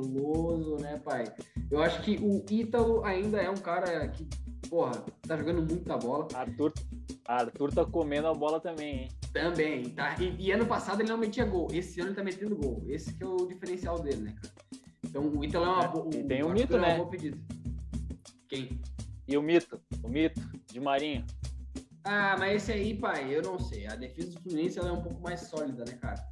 né, 0.77 0.99
pai? 1.03 1.25
Eu 1.71 1.81
acho 1.81 2.01
que 2.03 2.17
o 2.21 2.45
Ítalo 2.49 3.03
ainda 3.03 3.41
é 3.41 3.49
um 3.49 3.57
cara 3.57 4.07
que, 4.09 4.27
porra, 4.69 4.91
tá 5.27 5.35
jogando 5.35 5.61
muita 5.61 5.97
bola. 5.97 6.27
Arthur, 6.33 6.71
Arthur 7.27 7.73
tá 7.73 7.83
comendo 7.85 8.27
a 8.27 8.33
bola 8.33 8.59
também, 8.59 9.01
hein? 9.03 9.09
Também, 9.33 9.89
tá? 9.89 10.15
E, 10.19 10.35
e, 10.39 10.51
ano 10.51 10.65
passado 10.65 11.01
ele 11.01 11.09
não 11.09 11.17
metia 11.17 11.45
gol. 11.45 11.67
Esse 11.71 11.99
ano 11.99 12.09
ele 12.09 12.15
tá 12.15 12.23
metendo 12.23 12.55
gol. 12.55 12.83
Esse 12.87 13.13
que 13.13 13.23
é 13.23 13.27
o 13.27 13.47
diferencial 13.47 13.99
dele, 13.99 14.21
né, 14.21 14.35
cara? 14.41 14.53
Então 15.03 15.27
o 15.27 15.43
Ítalo 15.43 15.65
é 15.65 15.69
uma 15.69 15.87
boa. 15.87 16.09
E 16.13 16.23
tem 16.23 16.43
o, 16.43 16.47
o 16.47 16.53
Mito, 16.53 16.77
é 16.77 16.79
né? 16.79 16.99
Quem? 18.47 18.79
E 19.27 19.37
o 19.37 19.41
Mito, 19.41 19.79
o 20.03 20.07
Mito, 20.07 20.41
de 20.71 20.79
Marinho. 20.79 21.25
Ah, 22.03 22.35
mas 22.37 22.63
esse 22.63 22.71
aí, 22.71 22.93
pai, 22.93 23.35
eu 23.35 23.41
não 23.41 23.59
sei. 23.59 23.87
A 23.87 23.95
defesa 23.95 24.31
do 24.31 24.41
Fluminense 24.41 24.77
ela 24.77 24.89
é 24.89 24.91
um 24.91 25.01
pouco 25.01 25.21
mais 25.21 25.41
sólida, 25.41 25.83
né, 25.85 25.93
cara? 25.93 26.23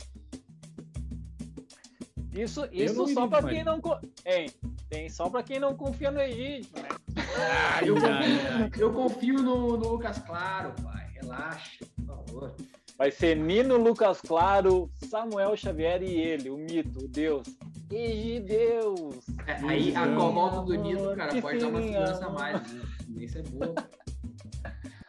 Isso, 2.31 2.67
isso 2.71 3.07
só 3.07 3.27
para 3.27 3.47
quem 3.47 3.63
não. 3.63 3.81
Hein, 4.25 4.49
tem 4.89 5.09
só 5.09 5.29
para 5.29 5.43
quem 5.43 5.59
não 5.59 5.75
confia 5.75 6.11
no 6.11 6.19
Egito, 6.19 6.79
né? 6.79 6.89
Ah, 7.37 7.83
eu, 7.83 7.95
confio, 7.99 8.81
eu 8.81 8.93
confio 8.93 9.35
no, 9.35 9.77
no 9.77 9.89
Lucas 9.89 10.19
Claro, 10.19 10.73
pai. 10.83 11.09
Relaxa, 11.13 11.85
por 11.95 12.05
favor. 12.05 12.55
Vai 12.97 13.11
ser 13.11 13.35
Nino, 13.35 13.77
Lucas 13.77 14.21
Claro, 14.21 14.89
Samuel 15.09 15.55
Xavier 15.55 16.03
e 16.03 16.13
ele, 16.13 16.49
o 16.49 16.57
mito, 16.57 17.05
o 17.05 17.07
Deus. 17.07 17.47
Egideus! 17.91 19.25
É, 19.47 19.53
aí 19.67 19.95
a 19.95 20.05
volta 20.07 20.61
do 20.61 20.75
Nino, 20.75 21.15
cara, 21.15 21.41
pode 21.41 21.59
dar 21.59 21.67
uma 21.67 21.81
segurança 21.81 22.25
a 22.25 22.29
mais. 22.29 22.73
Né? 22.73 22.81
Isso 23.17 23.37
é 23.37 23.41
boa. 23.43 23.75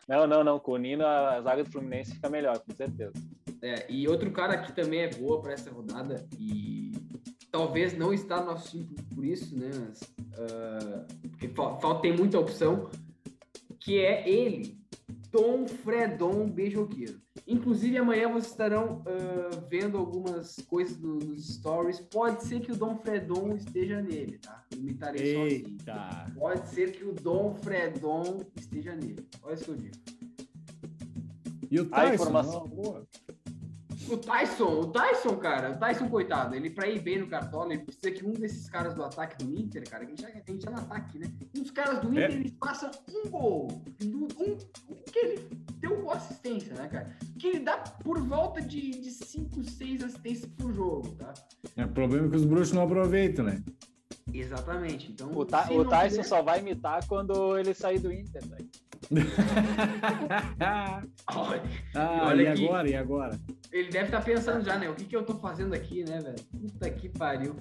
Não, 0.08 0.26
não, 0.26 0.44
não. 0.44 0.58
Com 0.58 0.72
o 0.72 0.76
Nino, 0.76 1.04
a 1.04 1.40
zaga 1.40 1.64
do 1.64 1.70
Fluminense 1.70 2.14
fica 2.14 2.28
melhor, 2.28 2.58
com 2.58 2.74
certeza. 2.74 3.12
É, 3.62 3.90
e 3.90 4.06
outro 4.06 4.30
cara 4.30 4.58
que 4.58 4.72
também 4.72 5.00
é 5.00 5.08
boa 5.08 5.40
para 5.40 5.54
essa 5.54 5.70
rodada, 5.70 6.26
e 6.38 6.92
talvez 7.50 7.96
não 7.96 8.12
está 8.12 8.40
no 8.40 8.46
nosso 8.46 8.70
time 8.70 8.94
por 9.14 9.24
isso, 9.24 9.56
né? 9.58 9.70
Mas, 9.72 10.02
uh, 10.02 11.30
porque 11.30 11.48
falta, 11.48 12.02
tem 12.02 12.12
muita 12.12 12.38
opção, 12.38 12.90
que 13.80 13.98
é 13.98 14.28
ele, 14.28 14.78
Tom 15.30 15.66
Fredon 15.66 16.48
Beijoqueiro. 16.48 17.23
Inclusive, 17.46 17.98
amanhã 17.98 18.28
vocês 18.28 18.52
estarão 18.52 19.02
uh, 19.02 19.68
vendo 19.68 19.98
algumas 19.98 20.56
coisas 20.66 20.98
nos 20.98 21.54
stories. 21.54 22.00
Pode 22.00 22.42
ser 22.44 22.60
que 22.60 22.72
o 22.72 22.76
Dom 22.76 22.96
Fredon 22.96 23.54
esteja 23.54 24.00
nele, 24.00 24.38
tá? 24.38 24.64
Eu 24.70 24.78
imitarei 24.78 25.34
sozinho. 25.34 25.76
Pode 26.38 26.68
ser 26.70 26.92
que 26.92 27.04
o 27.04 27.12
Dom 27.12 27.54
Fredon 27.56 28.40
esteja 28.56 28.94
nele. 28.94 29.26
Olha 29.42 29.54
isso 29.54 29.64
que 29.64 29.70
eu 29.70 29.76
digo. 29.76 29.96
E 31.70 31.80
o 31.80 31.84
Tyson, 31.86 32.00
a 32.00 32.14
informação. 32.14 32.66
Não, 32.66 33.06
O 34.08 34.18
Tyson, 34.18 34.80
o 34.80 34.86
Tyson, 34.86 35.36
cara, 35.36 35.72
o 35.72 35.78
Tyson, 35.78 36.08
coitado, 36.08 36.54
ele 36.54 36.70
pra 36.70 36.88
ir 36.88 37.00
bem 37.00 37.18
no 37.18 37.26
cartola, 37.26 37.72
ele 37.72 37.84
precisa 37.84 38.10
que 38.10 38.24
um 38.24 38.32
desses 38.32 38.68
caras 38.68 38.94
do 38.94 39.02
ataque 39.02 39.44
do 39.44 39.50
Inter, 39.58 39.88
cara, 39.88 40.04
que 40.04 40.12
a 40.12 40.16
gente, 40.16 40.24
a 40.26 40.52
gente 40.52 40.66
é 40.66 40.70
no 40.70 40.78
ataque, 40.78 41.18
né? 41.18 41.32
Um 41.56 41.62
dos 41.62 41.70
caras 41.70 42.00
do 42.00 42.10
Inter, 42.10 42.30
é. 42.30 42.34
eles 42.34 42.52
passam 42.52 42.90
um 43.08 43.30
gol. 43.30 43.82
Um, 44.02 44.56
que 45.10 45.18
ele 45.18 45.48
deu 45.78 46.00
uma 46.00 46.14
assistência, 46.14 46.74
né, 46.74 46.88
cara? 46.88 47.16
Que 47.38 47.48
ele 47.48 47.60
dá 47.60 47.78
por 47.78 48.20
volta 48.20 48.60
de 48.60 49.10
5, 49.10 49.64
6 49.64 50.02
assistências 50.04 50.50
por 50.56 50.72
jogo, 50.72 51.12
tá? 51.16 51.32
É, 51.76 51.84
o 51.84 51.88
problema 51.88 52.26
é 52.26 52.30
que 52.30 52.36
os 52.36 52.44
bruxos 52.44 52.72
não 52.72 52.82
aproveitam, 52.82 53.44
né? 53.44 53.62
Exatamente. 54.32 55.12
Então, 55.12 55.30
o, 55.32 55.44
Ta 55.44 55.70
o 55.70 55.84
Tyson 55.84 56.22
só 56.22 56.42
vai 56.42 56.60
imitar 56.60 57.06
quando 57.06 57.58
ele 57.58 57.74
sair 57.74 57.98
do 57.98 58.12
Inter, 58.12 58.46
velho. 58.46 58.68
Olha, 61.36 61.62
ah, 61.94 62.26
olha 62.26 62.42
e 62.42 62.48
aqui. 62.48 62.64
agora? 62.64 62.88
E 62.88 62.96
agora? 62.96 63.40
Ele 63.72 63.90
deve 63.90 64.06
estar 64.06 64.18
tá 64.18 64.24
pensando 64.24 64.64
já, 64.64 64.78
né? 64.78 64.88
O 64.88 64.94
que, 64.94 65.04
que 65.04 65.16
eu 65.16 65.24
tô 65.24 65.34
fazendo 65.34 65.74
aqui, 65.74 66.04
né, 66.04 66.20
velho? 66.20 66.42
Puta 66.50 66.90
que 66.90 67.08
pariu. 67.08 67.56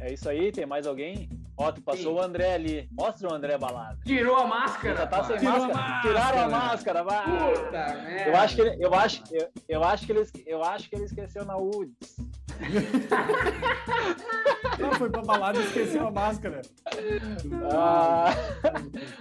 É 0.00 0.12
isso 0.12 0.28
aí, 0.28 0.50
tem 0.50 0.66
mais 0.66 0.86
alguém? 0.86 1.28
Ó, 1.56 1.70
tu 1.70 1.80
passou 1.82 2.14
Sim. 2.14 2.18
o 2.18 2.22
André 2.22 2.54
ali. 2.54 2.88
Mostra 2.92 3.28
o 3.28 3.34
André 3.34 3.56
balada. 3.58 3.98
Tirou 4.04 4.36
a 4.36 4.46
máscara. 4.46 4.96
Já 4.96 5.06
tá 5.06 5.24
sem 5.24 5.42
máscara. 5.42 5.74
máscara. 5.74 6.00
Tiraram 6.00 6.40
a 6.40 6.48
máscara, 6.48 7.04
vai. 7.04 7.24
Puta 7.24 7.70
merda. 7.70 8.30
Eu 8.30 8.36
acho 8.36 8.56
que 8.56 8.60
ele, 8.62 8.84
eu 8.84 8.94
acho, 8.94 9.22
eu, 9.30 9.48
eu 9.68 9.84
acho 9.84 10.06
que 10.06 10.12
ele, 10.12 10.26
eu 10.46 10.64
acho 10.64 10.88
que 10.88 10.96
ele 10.96 11.04
esqueceu 11.04 11.44
na 11.44 11.56
UDS. 11.56 12.16
Não, 14.78 14.92
foi 14.94 15.10
pra 15.10 15.22
balada 15.22 15.58
e 15.58 15.62
esqueceu 15.64 16.06
a 16.06 16.10
máscara. 16.10 16.62
Ah, 17.70 18.30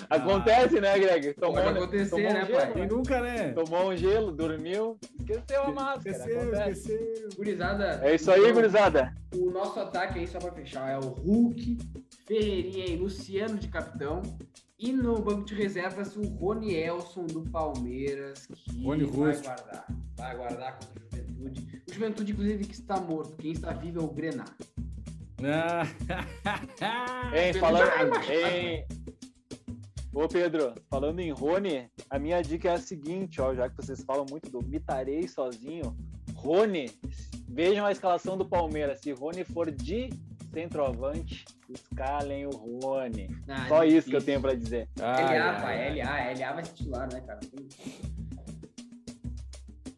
acontece, 0.09 0.79
né, 0.79 0.97
Greg? 0.97 1.33
Tomou, 1.33 1.61
Pode 1.61 1.77
acontecer, 1.77 2.09
tomou 2.09 2.33
né, 2.33 2.43
um 2.43 2.47
pai? 2.47 2.73
Gelo, 2.73 2.97
nunca, 2.97 3.21
né? 3.21 3.51
Tomou 3.53 3.89
um 3.91 3.97
gelo, 3.97 4.31
dormiu, 4.31 4.97
esqueceu 5.19 5.63
a 5.63 5.71
máscara. 5.71 6.09
Esqueceu, 6.17 6.41
acontece. 6.41 6.93
esqueceu. 6.93 7.29
Gurizada. 7.35 7.99
É 8.03 8.15
isso 8.15 8.31
aí, 8.31 8.51
gurizada. 8.51 9.13
O 9.35 9.51
nosso 9.51 9.79
ataque 9.79 10.19
aí, 10.19 10.27
só 10.27 10.39
pra 10.39 10.51
fechar, 10.51 10.89
é 10.89 10.97
o 10.97 11.09
Hulk, 11.09 11.77
Ferreirinha 12.27 12.85
e 12.87 12.95
Luciano 12.97 13.57
de 13.57 13.67
capitão. 13.67 14.21
E 14.79 14.91
no 14.91 15.19
banco 15.21 15.45
de 15.45 15.53
reservas, 15.53 16.15
o 16.15 16.23
Rony 16.23 16.73
Elson 16.73 17.27
do 17.27 17.41
Palmeiras, 17.43 18.47
que 18.47 18.83
Rony 18.83 19.03
vai 19.05 19.27
Rusto. 19.27 19.43
guardar. 19.43 19.85
Vai 20.17 20.35
guardar 20.35 20.79
contra 20.79 21.03
o 21.05 21.10
Juventude. 21.41 21.83
O 21.89 21.93
Juventude, 21.93 22.31
inclusive, 22.31 22.65
que 22.65 22.73
está 22.73 22.99
morto. 22.99 23.35
Quem 23.37 23.51
está 23.51 23.71
vivo 23.73 23.99
é 23.99 24.03
o 24.03 24.07
Grenar. 24.07 24.55
Ei, 27.33 27.53
falando. 27.53 28.15
Ei, 28.29 28.85
Ô 30.13 30.27
Pedro, 30.27 30.75
falando 30.89 31.21
em 31.21 31.31
Rony, 31.31 31.89
a 32.09 32.19
minha 32.19 32.41
dica 32.41 32.69
é 32.69 32.73
a 32.73 32.77
seguinte, 32.77 33.39
ó, 33.41 33.55
já 33.55 33.69
que 33.69 33.77
vocês 33.77 34.03
falam 34.03 34.25
muito 34.29 34.51
do 34.51 34.61
mitarei 34.61 35.25
sozinho, 35.25 35.95
Rony, 36.35 36.91
vejam 37.47 37.85
a 37.85 37.93
escalação 37.93 38.37
do 38.37 38.45
Palmeiras. 38.45 38.99
Se 38.99 39.13
Rony 39.13 39.45
for 39.45 39.71
de 39.71 40.09
centroavante, 40.53 41.45
escalem 41.69 42.45
o 42.45 42.49
Rony. 42.49 43.29
Ah, 43.47 43.67
Só 43.69 43.85
isso 43.85 44.09
que 44.09 44.15
eu 44.17 44.21
tenho 44.21 44.41
para 44.41 44.53
dizer. 44.53 44.89
Ah, 44.99 45.21
LA, 45.21 45.61
pai, 45.61 46.01
LA, 46.01 46.33
LA 46.33 46.53
vai 46.53 46.65
se 46.65 46.73
titular, 46.73 47.09
né, 47.13 47.21
cara? 47.21 47.39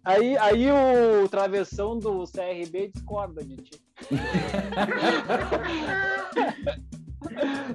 Aí, 0.03 0.37
aí 0.37 0.67
o 0.69 1.29
travessão 1.29 1.97
do 1.97 2.25
CRB 2.25 2.91
discorda 2.93 3.43
de 3.43 3.55
ti. 3.55 3.81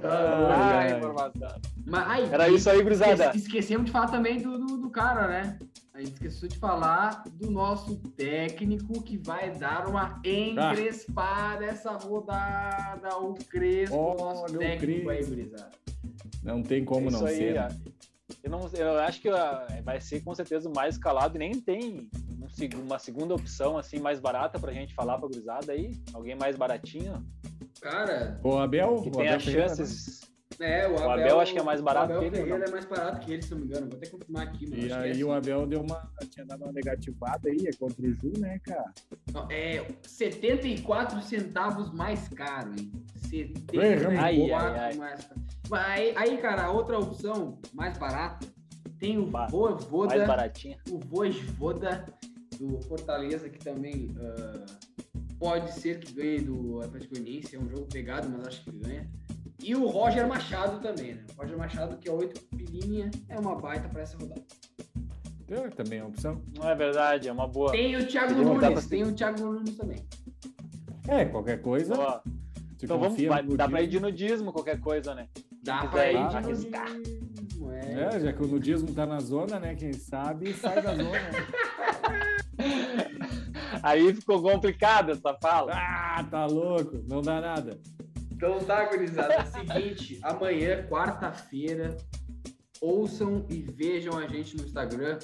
ah, 0.05 0.97
informação. 0.97 1.61
Mas, 1.87 2.07
ai, 2.07 2.29
Era 2.31 2.49
isso 2.51 2.69
aí, 2.69 2.83
gurizada. 2.83 3.33
Esquecemos 3.35 3.87
de 3.87 3.93
falar 3.93 4.09
também 4.09 4.43
do, 4.43 4.59
do, 4.59 4.77
do, 4.77 4.91
cara, 4.91 5.27
né? 5.27 5.59
A 5.95 6.01
gente 6.01 6.13
esqueceu 6.13 6.49
de 6.49 6.59
falar 6.59 7.25
do 7.33 7.51
nosso 7.51 7.97
técnico 7.97 9.03
que 9.03 9.17
vai 9.17 9.51
dar 9.51 9.89
uma 9.89 10.21
encrespada 10.23 11.65
ah. 11.65 11.69
essa 11.69 11.93
rodada. 11.93 13.17
O 13.19 13.35
Crespo, 13.35 13.97
oh, 13.97 14.23
nosso 14.23 14.59
técnico 14.59 15.07
Crespo. 15.07 15.11
aí, 15.11 15.25
gurizada. 15.25 15.71
Não 16.43 16.63
tem 16.63 16.85
como 16.85 17.09
é 17.09 17.13
não 17.13 17.25
aí, 17.25 17.37
ser. 17.37 17.55
Né? 17.55 17.69
Eu, 18.43 18.51
não, 18.51 18.69
eu 18.75 18.99
acho 19.01 19.21
que 19.21 19.29
uh, 19.31 19.83
vai 19.83 20.01
ser 20.01 20.23
com 20.23 20.35
certeza 20.35 20.69
o 20.69 20.75
mais 20.75 20.97
escalado 20.97 21.37
e 21.37 21.39
nem 21.39 21.53
tem 21.61 22.09
uma 22.75 22.99
segunda 22.99 23.35
opção 23.35 23.79
assim 23.79 23.99
mais 23.99 24.21
barata 24.21 24.59
pra 24.59 24.73
gente 24.73 24.95
falar 24.95 25.19
pra 25.19 25.29
gurizada 25.29 25.73
aí? 25.73 25.97
Alguém 26.13 26.35
mais 26.35 26.57
baratinho? 26.57 27.25
Cara, 27.81 28.39
o 28.43 28.59
Abel, 28.59 29.03
que 29.03 29.09
o 29.09 29.13
tem 29.13 29.29
Abel 29.29 29.37
as 29.37 29.43
chances. 29.43 30.29
É, 30.61 30.89
o 30.89 30.97
Abel, 30.97 31.07
o 31.07 31.11
Abel 31.13 31.41
acho 31.41 31.53
que 31.53 31.59
é 31.59 31.63
mais 31.63 31.81
barato 31.81 32.13
o 32.13 32.17
Abel 32.17 32.31
que 32.31 32.37
ele. 32.37 32.45
Ferreira 32.45 32.65
é 32.67 32.71
mais 32.71 32.85
barato 32.85 33.21
que 33.21 33.33
ele, 33.33 33.43
se 33.43 33.51
não 33.53 33.59
me 33.59 33.67
engano. 33.67 33.89
Vou 33.89 33.97
até 33.97 34.11
confirmar 34.11 34.43
aqui. 34.49 34.69
e 34.75 34.93
aí 34.93 35.11
assim. 35.13 35.25
o 35.25 35.33
Abel 35.33 35.67
deu 35.67 35.81
uma, 35.81 36.13
tinha 36.31 36.45
dado 36.45 36.65
uma 36.65 36.73
negativada 36.73 37.49
aí, 37.49 37.67
é 37.67 37.71
contra 37.79 38.05
o 38.05 38.13
Ju, 38.13 38.33
né, 38.39 38.59
cara? 38.65 38.93
Não, 39.33 39.49
é 39.51 39.87
74 40.03 41.23
centavos 41.23 41.93
mais 41.93 42.29
caro, 42.29 42.73
hein? 42.77 42.91
74 43.29 44.19
ai, 44.19 44.51
ai, 44.51 44.79
ai. 44.79 44.95
mais. 44.95 45.31
Aí, 45.71 46.13
aí, 46.17 46.39
cara, 46.39 46.65
a 46.65 46.71
outra 46.71 46.99
opção 46.99 47.59
mais 47.75 47.97
barata 47.99 48.47
tem 48.99 49.19
o 49.19 49.27
Voivoda. 49.27 50.17
Mais 50.17 50.27
baratinha. 50.27 50.79
O 50.91 50.99
Voivoda 50.99 52.07
do 52.59 52.81
Fortaleza, 52.83 53.49
que 53.49 53.59
também 53.59 54.17
uh, 54.17 54.67
pode 55.39 55.73
ser 55.73 56.01
que 56.01 56.13
ganhe 56.13 56.41
do 56.41 56.81
Atlético 56.81 57.15
Goianiense. 57.15 57.57
É 57.57 57.59
um 57.59 57.69
jogo 57.69 57.87
pegado, 57.87 58.29
mas 58.29 58.49
acho 58.49 58.65
que 58.65 58.73
ganha. 58.73 59.09
E 59.63 59.75
o 59.75 59.87
Roger 59.87 60.27
Machado 60.27 60.81
também, 60.81 61.15
né? 61.15 61.25
O 61.35 61.41
Roger 61.41 61.59
Machado, 61.59 61.97
que 61.97 62.09
é 62.09 62.13
8 62.13 62.41
pilinha, 62.57 63.11
é 63.29 63.39
uma 63.39 63.57
baita 63.57 63.89
para 63.89 64.03
essa 64.03 64.17
rodada. 64.17 64.43
Também 65.75 65.99
é 65.99 66.03
uma 66.03 66.11
opção. 66.11 66.43
Não 66.57 66.69
é 66.69 66.75
verdade, 66.75 67.29
é 67.29 67.33
uma 67.33 67.49
boa. 67.49 67.73
Tem 67.73 67.97
o 67.97 68.07
Thiago 68.07 68.35
Nunes, 68.35 68.87
tem 68.87 69.03
o 69.03 69.13
Thiago 69.13 69.41
Nunes 69.41 69.77
também. 69.77 69.99
É, 71.09 71.25
qualquer 71.25 71.63
coisa. 71.63 71.95
Boa. 71.95 72.23
Então 72.83 72.99
vamos, 72.99 73.21
vai, 73.23 73.43
dá 73.43 73.69
para 73.69 73.83
ir 73.83 73.89
de 73.89 73.99
nudismo, 74.01 74.53
qualquer 74.53 74.81
coisa, 74.81 75.15
né? 75.15 75.29
Dá 75.63 75.87
para 75.87 76.13
ir 76.13 76.29
de 76.29 76.41
nudismo, 76.41 77.73
é. 77.73 78.17
é. 78.17 78.21
já 78.21 78.33
que 78.33 78.43
o 78.43 78.47
nudismo 78.47 78.95
tá 78.95 79.05
na 79.05 79.19
zona, 79.21 79.59
né? 79.59 79.75
Quem 79.75 79.93
sabe 79.93 80.53
sai 80.55 80.81
da 80.81 80.95
zona. 80.95 81.11
Aí 83.83 84.15
ficou 84.15 84.43
complicado 84.43 85.13
essa 85.13 85.35
fala. 85.35 85.73
Ah, 85.75 86.25
tá 86.25 86.47
louco, 86.47 87.05
não 87.09 87.21
dá 87.21 87.41
nada. 87.41 87.81
Então 88.33 88.59
tá, 88.61 88.85
gurizada. 88.85 89.35
É 89.35 89.43
o 89.43 89.47
seguinte, 89.47 90.21
amanhã, 90.23 90.87
quarta-feira, 90.89 91.97
ouçam 92.81 93.45
e 93.51 93.61
vejam 93.63 94.17
a 94.17 94.27
gente 94.27 94.57
no 94.57 94.65
Instagram. 94.65 95.19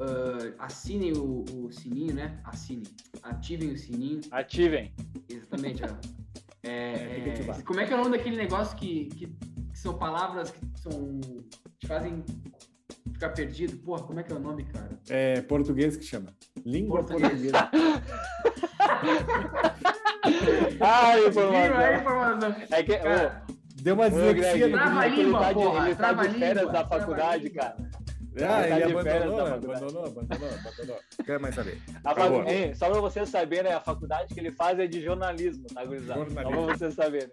Uh, 0.00 0.54
assinem 0.58 1.12
o, 1.12 1.44
o, 1.52 1.72
sininho, 1.72 2.14
né? 2.14 2.40
Assinem. 2.44 2.84
Ativem 3.22 3.72
o 3.72 3.76
sininho. 3.76 4.20
Ativem. 4.30 4.94
Exatamente, 5.28 5.82
ó. 5.84 6.17
É, 6.68 7.32
é, 7.58 7.62
como 7.64 7.80
é 7.80 7.86
que 7.86 7.92
é 7.92 7.96
o 7.96 7.98
nome 7.98 8.16
daquele 8.16 8.36
negócio 8.36 8.76
que, 8.76 9.06
que, 9.06 9.26
que 9.26 9.78
são 9.78 9.94
palavras 9.94 10.50
que 10.50 10.60
são. 10.76 11.18
te 11.78 11.86
fazem 11.86 12.22
ficar 13.12 13.30
perdido? 13.30 13.78
Porra, 13.78 14.02
como 14.02 14.20
é 14.20 14.22
que 14.22 14.30
é 14.32 14.36
o 14.36 14.38
nome, 14.38 14.64
cara? 14.64 14.90
É 15.08 15.40
português 15.40 15.96
que 15.96 16.04
chama. 16.04 16.28
Língua 16.64 17.02
portuguesa. 17.04 17.70
ah, 20.80 21.18
informação. 21.20 22.00
informação. 22.00 22.56
É 22.70 22.82
que, 22.82 22.96
cara, 22.98 23.42
deu 23.76 23.94
uma 23.94 24.10
dislexia. 24.10 24.70
Trava 24.70 25.00
a 25.00 25.06
língua, 25.06 25.46
ele 25.46 25.54
porra. 25.54 25.86
Ele 25.86 25.96
tá 25.96 26.12
de 26.12 26.28
férias 26.38 26.70
da 26.70 26.86
faculdade, 26.86 27.48
cara. 27.50 27.76
Ah, 28.44 28.68
ele, 28.68 28.84
abandonou, 28.84 29.40
abandonou, 29.40 30.06
abandonou, 30.06 30.48
abandonou. 30.48 31.00
Quer 31.24 31.38
mais 31.38 31.54
saber? 31.54 31.78
Facu... 32.02 32.22
só 32.74 32.90
pra 32.90 33.00
vocês 33.00 33.28
saberem, 33.28 33.72
a 33.72 33.80
faculdade 33.80 34.34
que 34.34 34.40
ele 34.40 34.52
faz 34.52 34.78
é 34.78 34.86
de 34.86 35.00
jornalismo, 35.00 35.66
tá, 35.66 35.84
gurizada? 35.84 36.28
Só 36.30 36.34
pra 36.34 36.60
vocês 36.60 36.94
saberem. 36.94 37.30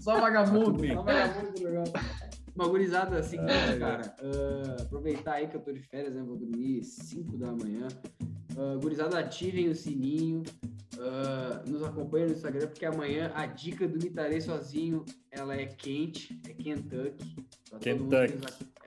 Só 0.00 0.18
vagabundo, 0.18 0.86
só 0.86 1.02
vagabundo 1.02 1.52
do. 1.52 2.20
Uma 2.54 2.68
gurizada 2.68 3.18
assim, 3.18 3.38
cara. 3.78 4.14
Uh, 4.20 4.82
aproveitar 4.82 5.34
aí 5.34 5.46
que 5.46 5.56
eu 5.56 5.60
tô 5.60 5.72
de 5.72 5.80
férias, 5.80 6.14
né? 6.14 6.22
Vou 6.22 6.36
dormir 6.36 6.82
5 6.82 7.36
da 7.36 7.52
manhã. 7.52 7.88
Uh, 8.56 8.78
gurizada, 8.80 9.18
ativem 9.18 9.68
o 9.68 9.74
sininho. 9.74 10.42
Uh, 11.00 11.66
nos 11.66 11.82
acompanhem 11.82 12.26
no 12.26 12.34
Instagram, 12.34 12.66
porque 12.66 12.84
amanhã 12.84 13.32
a 13.34 13.46
dica 13.46 13.88
do 13.88 13.98
Mitarei 13.98 14.38
sozinho, 14.38 15.02
ela 15.30 15.56
é 15.56 15.64
quente, 15.64 16.38
é 16.46 16.52
Kentucky. 16.52 17.36
Pra 17.70 17.78
Kentucky. 17.78 18.38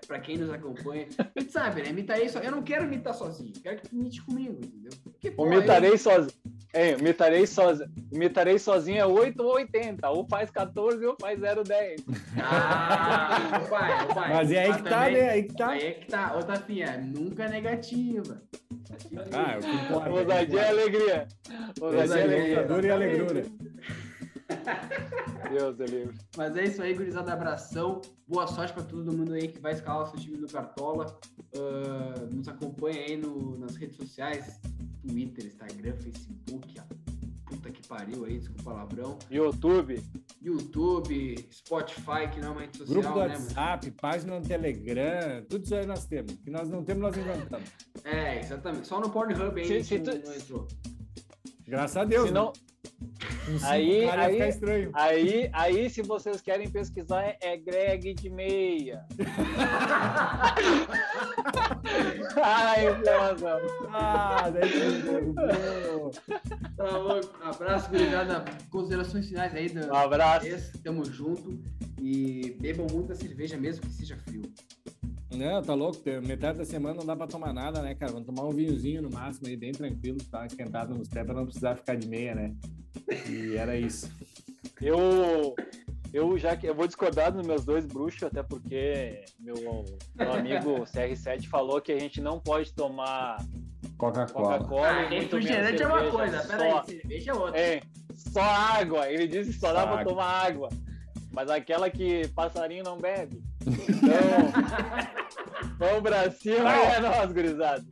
Pra 0.06 0.19
quem 0.19 0.38
nos 0.38 0.52
acompanha. 0.52 1.08
A 1.17 1.39
gente 1.39 1.52
sabe, 1.52 1.82
né? 1.82 1.91
Mitarei 1.91 2.30
so... 2.30 2.38
Eu 2.38 2.52
não 2.52 2.62
quero 2.62 2.88
mitar 2.88 3.15
sozinho, 3.15 3.54
quero 3.63 3.82
que 3.82 3.89
tu 3.89 3.95
mite 3.95 4.21
comigo, 4.21 4.60
entendeu? 4.63 4.91
Porque, 5.04 5.32
pô, 5.32 5.45
o 5.45 5.49
Mitarei 5.49 5.93
eu... 5.93 5.97
sozinho. 5.97 6.42
É, 6.73 6.93
imitarei, 6.93 7.45
sozinho, 7.45 7.88
imitarei 8.12 8.57
sozinho 8.57 8.97
é 8.97 9.05
8 9.05 9.43
ou 9.43 9.53
80. 9.53 10.09
Ou 10.09 10.25
faz 10.27 10.49
14 10.49 11.05
ou 11.05 11.15
faz 11.21 11.39
0,10. 11.39 12.03
Ah, 12.41 13.62
pai, 13.69 14.07
pai. 14.07 14.33
Mas 14.33 14.51
é 14.51 14.63
aí 14.63 14.73
que 14.73 14.81
tá, 14.81 14.89
também, 14.89 15.13
né? 15.13 15.29
Aí 15.29 15.43
que 15.43 15.53
tá. 15.53 15.69
Aí 15.69 15.83
é 15.83 15.91
que 15.91 16.07
tá. 16.07 16.33
Outra 16.33 16.55
filha, 16.55 16.97
nunca 16.97 17.47
negativa. 17.47 18.41
Ah, 19.31 19.59
é 19.62 19.86
importa. 19.86 20.09
Ousadia 20.09 20.62
é 20.62 20.69
alegria. 20.69 21.27
Ousadia 21.79 22.15
é 22.15 22.23
alegria. 22.23 22.63
Dor 22.63 22.86
e 22.86 22.91
alegrura. 22.91 23.43
Deus 25.51 25.79
é 25.79 25.86
livre. 25.86 26.15
Mas 26.36 26.57
é 26.57 26.63
isso 26.63 26.81
aí, 26.81 26.95
gurizada. 26.95 27.33
Abração. 27.33 28.01
Boa 28.27 28.47
sorte 28.47 28.73
para 28.73 28.83
todo 28.83 29.15
mundo 29.15 29.33
aí 29.33 29.47
que 29.47 29.59
vai 29.59 29.73
escalar 29.73 30.03
o 30.03 30.07
seu 30.07 30.19
time 30.19 30.38
do 30.38 30.47
Cartola. 30.47 31.19
Uh, 31.55 32.33
nos 32.33 32.47
acompanha 32.47 33.01
aí 33.01 33.15
no, 33.15 33.59
nas 33.59 33.75
redes 33.75 33.95
sociais 33.95 34.59
Twitter, 35.07 35.45
Instagram, 35.45 35.95
Facebook, 35.97 36.79
a 36.79 36.85
puta 37.45 37.69
que 37.69 37.87
pariu 37.87 38.25
aí, 38.25 38.39
desculpa 38.39 38.61
o 38.61 38.65
palavrão. 38.65 39.19
YouTube. 39.29 40.01
YouTube, 40.41 41.47
Spotify, 41.51 42.29
que 42.31 42.39
não 42.39 42.49
é 42.49 42.51
uma 42.51 42.61
rede 42.61 42.77
social, 42.77 43.01
Grupo 43.01 43.13
do 43.13 43.27
né, 43.27 43.33
WhatsApp, 43.35 43.85
mano? 43.87 43.97
página 44.01 44.39
no 44.39 44.45
Telegram, 44.45 45.45
tudo 45.47 45.63
isso 45.63 45.75
aí 45.75 45.85
nós 45.85 46.05
temos. 46.05 46.33
O 46.33 46.37
que 46.37 46.49
nós 46.49 46.69
não 46.69 46.83
temos, 46.83 47.03
nós 47.03 47.17
inventamos. 47.17 47.69
É, 48.03 48.39
exatamente. 48.39 48.87
Só 48.87 48.99
no 48.99 49.09
Pornhub 49.09 49.61
ainda 49.61 49.83
se, 49.83 49.83
se 49.83 49.99
não, 49.99 50.05
tu... 50.05 50.27
não 50.27 50.35
entrou. 50.35 50.67
Graças 51.67 51.97
a 51.97 52.03
Deus. 52.03 52.27
Se 52.27 52.33
não... 52.33 52.51
Um 53.47 53.65
aí, 53.65 54.10
aí, 54.10 54.49
estranho. 54.49 54.91
aí, 54.93 55.49
aí, 55.51 55.89
se 55.89 56.01
vocês 56.01 56.41
querem 56.41 56.69
pesquisar, 56.69 57.23
é, 57.23 57.38
é 57.41 57.58
Greg 57.58 58.13
de 58.13 58.29
meia. 58.29 59.06
Ai, 62.41 62.89
informação. 62.89 63.60
Ah, 63.91 64.49
daí 64.49 64.71
Tá 66.77 66.97
louco. 66.97 67.34
Abraço, 67.43 67.88
obrigado. 67.88 68.45
Considerações 68.69 69.27
finais 69.27 69.53
aí. 69.53 69.69
Do... 69.69 69.88
Um 69.88 69.95
abraço. 69.95 70.47
Tamo 70.84 71.06
junto. 71.06 71.60
E 72.01 72.58
bebam 72.60 72.88
muita 72.91 73.15
cerveja 73.15 73.58
mesmo 73.58 73.86
que 73.86 73.93
seja 73.93 74.17
frio. 74.17 74.41
Não, 75.35 75.61
tá 75.61 75.73
louco. 75.73 75.99
Metade 76.25 76.59
da 76.59 76.65
semana 76.65 76.95
não 76.95 77.05
dá 77.05 77.15
pra 77.15 77.27
tomar 77.27 77.53
nada, 77.53 77.81
né, 77.81 77.95
cara? 77.95 78.11
Vamos 78.11 78.27
tomar 78.27 78.47
um 78.47 78.51
vinhozinho 78.51 79.01
no 79.01 79.09
máximo 79.09 79.47
aí, 79.47 79.55
bem 79.57 79.71
tranquilo, 79.71 80.17
tá 80.31 80.45
esquentado 80.45 80.95
nos 80.95 81.07
pés 81.07 81.25
pra 81.25 81.35
não 81.35 81.45
precisar 81.45 81.75
ficar 81.75 81.95
de 81.95 82.07
meia, 82.07 82.35
né? 82.35 82.53
E 83.29 83.55
era 83.55 83.75
isso. 83.75 84.11
Eu, 84.81 85.55
eu 86.13 86.37
já 86.37 86.55
que 86.55 86.67
eu 86.67 86.75
vou 86.75 86.87
discordar 86.87 87.31
dos 87.31 87.45
meus 87.45 87.65
dois 87.65 87.85
bruxos, 87.85 88.23
até 88.23 88.43
porque 88.43 89.23
meu, 89.39 89.85
meu 90.15 90.33
amigo 90.33 90.83
CR7 90.83 91.47
falou 91.47 91.81
que 91.81 91.91
a 91.91 91.99
gente 91.99 92.21
não 92.21 92.39
pode 92.39 92.73
tomar 92.73 93.37
Coca-Cola. 93.97 94.57
Coca-Cola. 94.57 94.87
Ah, 94.87 95.09
refrigerante 95.09 95.81
é 95.81 95.87
uma 95.87 96.11
coisa, 96.11 96.43
peraí, 96.45 96.85
cerveja 96.85 97.31
é 97.31 97.33
outra. 97.33 97.59
É, 97.59 97.81
só 98.15 98.41
água. 98.41 99.09
Ele 99.09 99.27
disse 99.27 99.51
que 99.53 99.59
só, 99.59 99.67
só 99.67 99.73
dá 99.73 99.87
pra 99.87 100.03
tomar 100.03 100.25
água. 100.25 100.69
Mas 101.31 101.49
aquela 101.49 101.89
que 101.89 102.27
passarinho 102.29 102.83
não 102.83 102.97
bebe. 102.99 103.41
Então, 103.67 104.52
vamos 105.78 106.02
pra 106.02 106.32
cima 106.32 106.71
é 106.73 106.99
nós, 106.99 107.32
gurizada. 107.32 107.84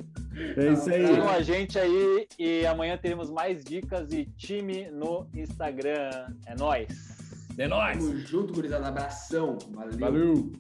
É 0.58 0.72
isso 0.72 0.90
aí. 0.90 1.08
Sigam 1.08 1.30
a 1.30 1.42
gente 1.42 1.78
aí 1.78 2.28
e 2.40 2.66
amanhã 2.66 2.98
teremos 2.98 3.30
mais 3.30 3.64
dicas 3.64 4.12
e 4.12 4.26
time 4.38 4.90
no 4.92 5.28
Instagram. 5.36 6.28
É 6.46 6.56
nóis. 6.56 7.48
É 7.58 7.68
nóis. 7.68 7.98
Tamo 7.98 8.18
junto, 8.20 8.54
gurizada. 8.54 8.88
Abração. 8.88 9.58
Valeu. 9.74 10.00
Valeu. 10.00 10.52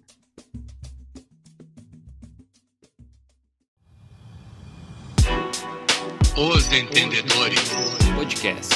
Os 6.37 6.71
Entendedores 6.71 7.71
Podcast. 8.15 8.75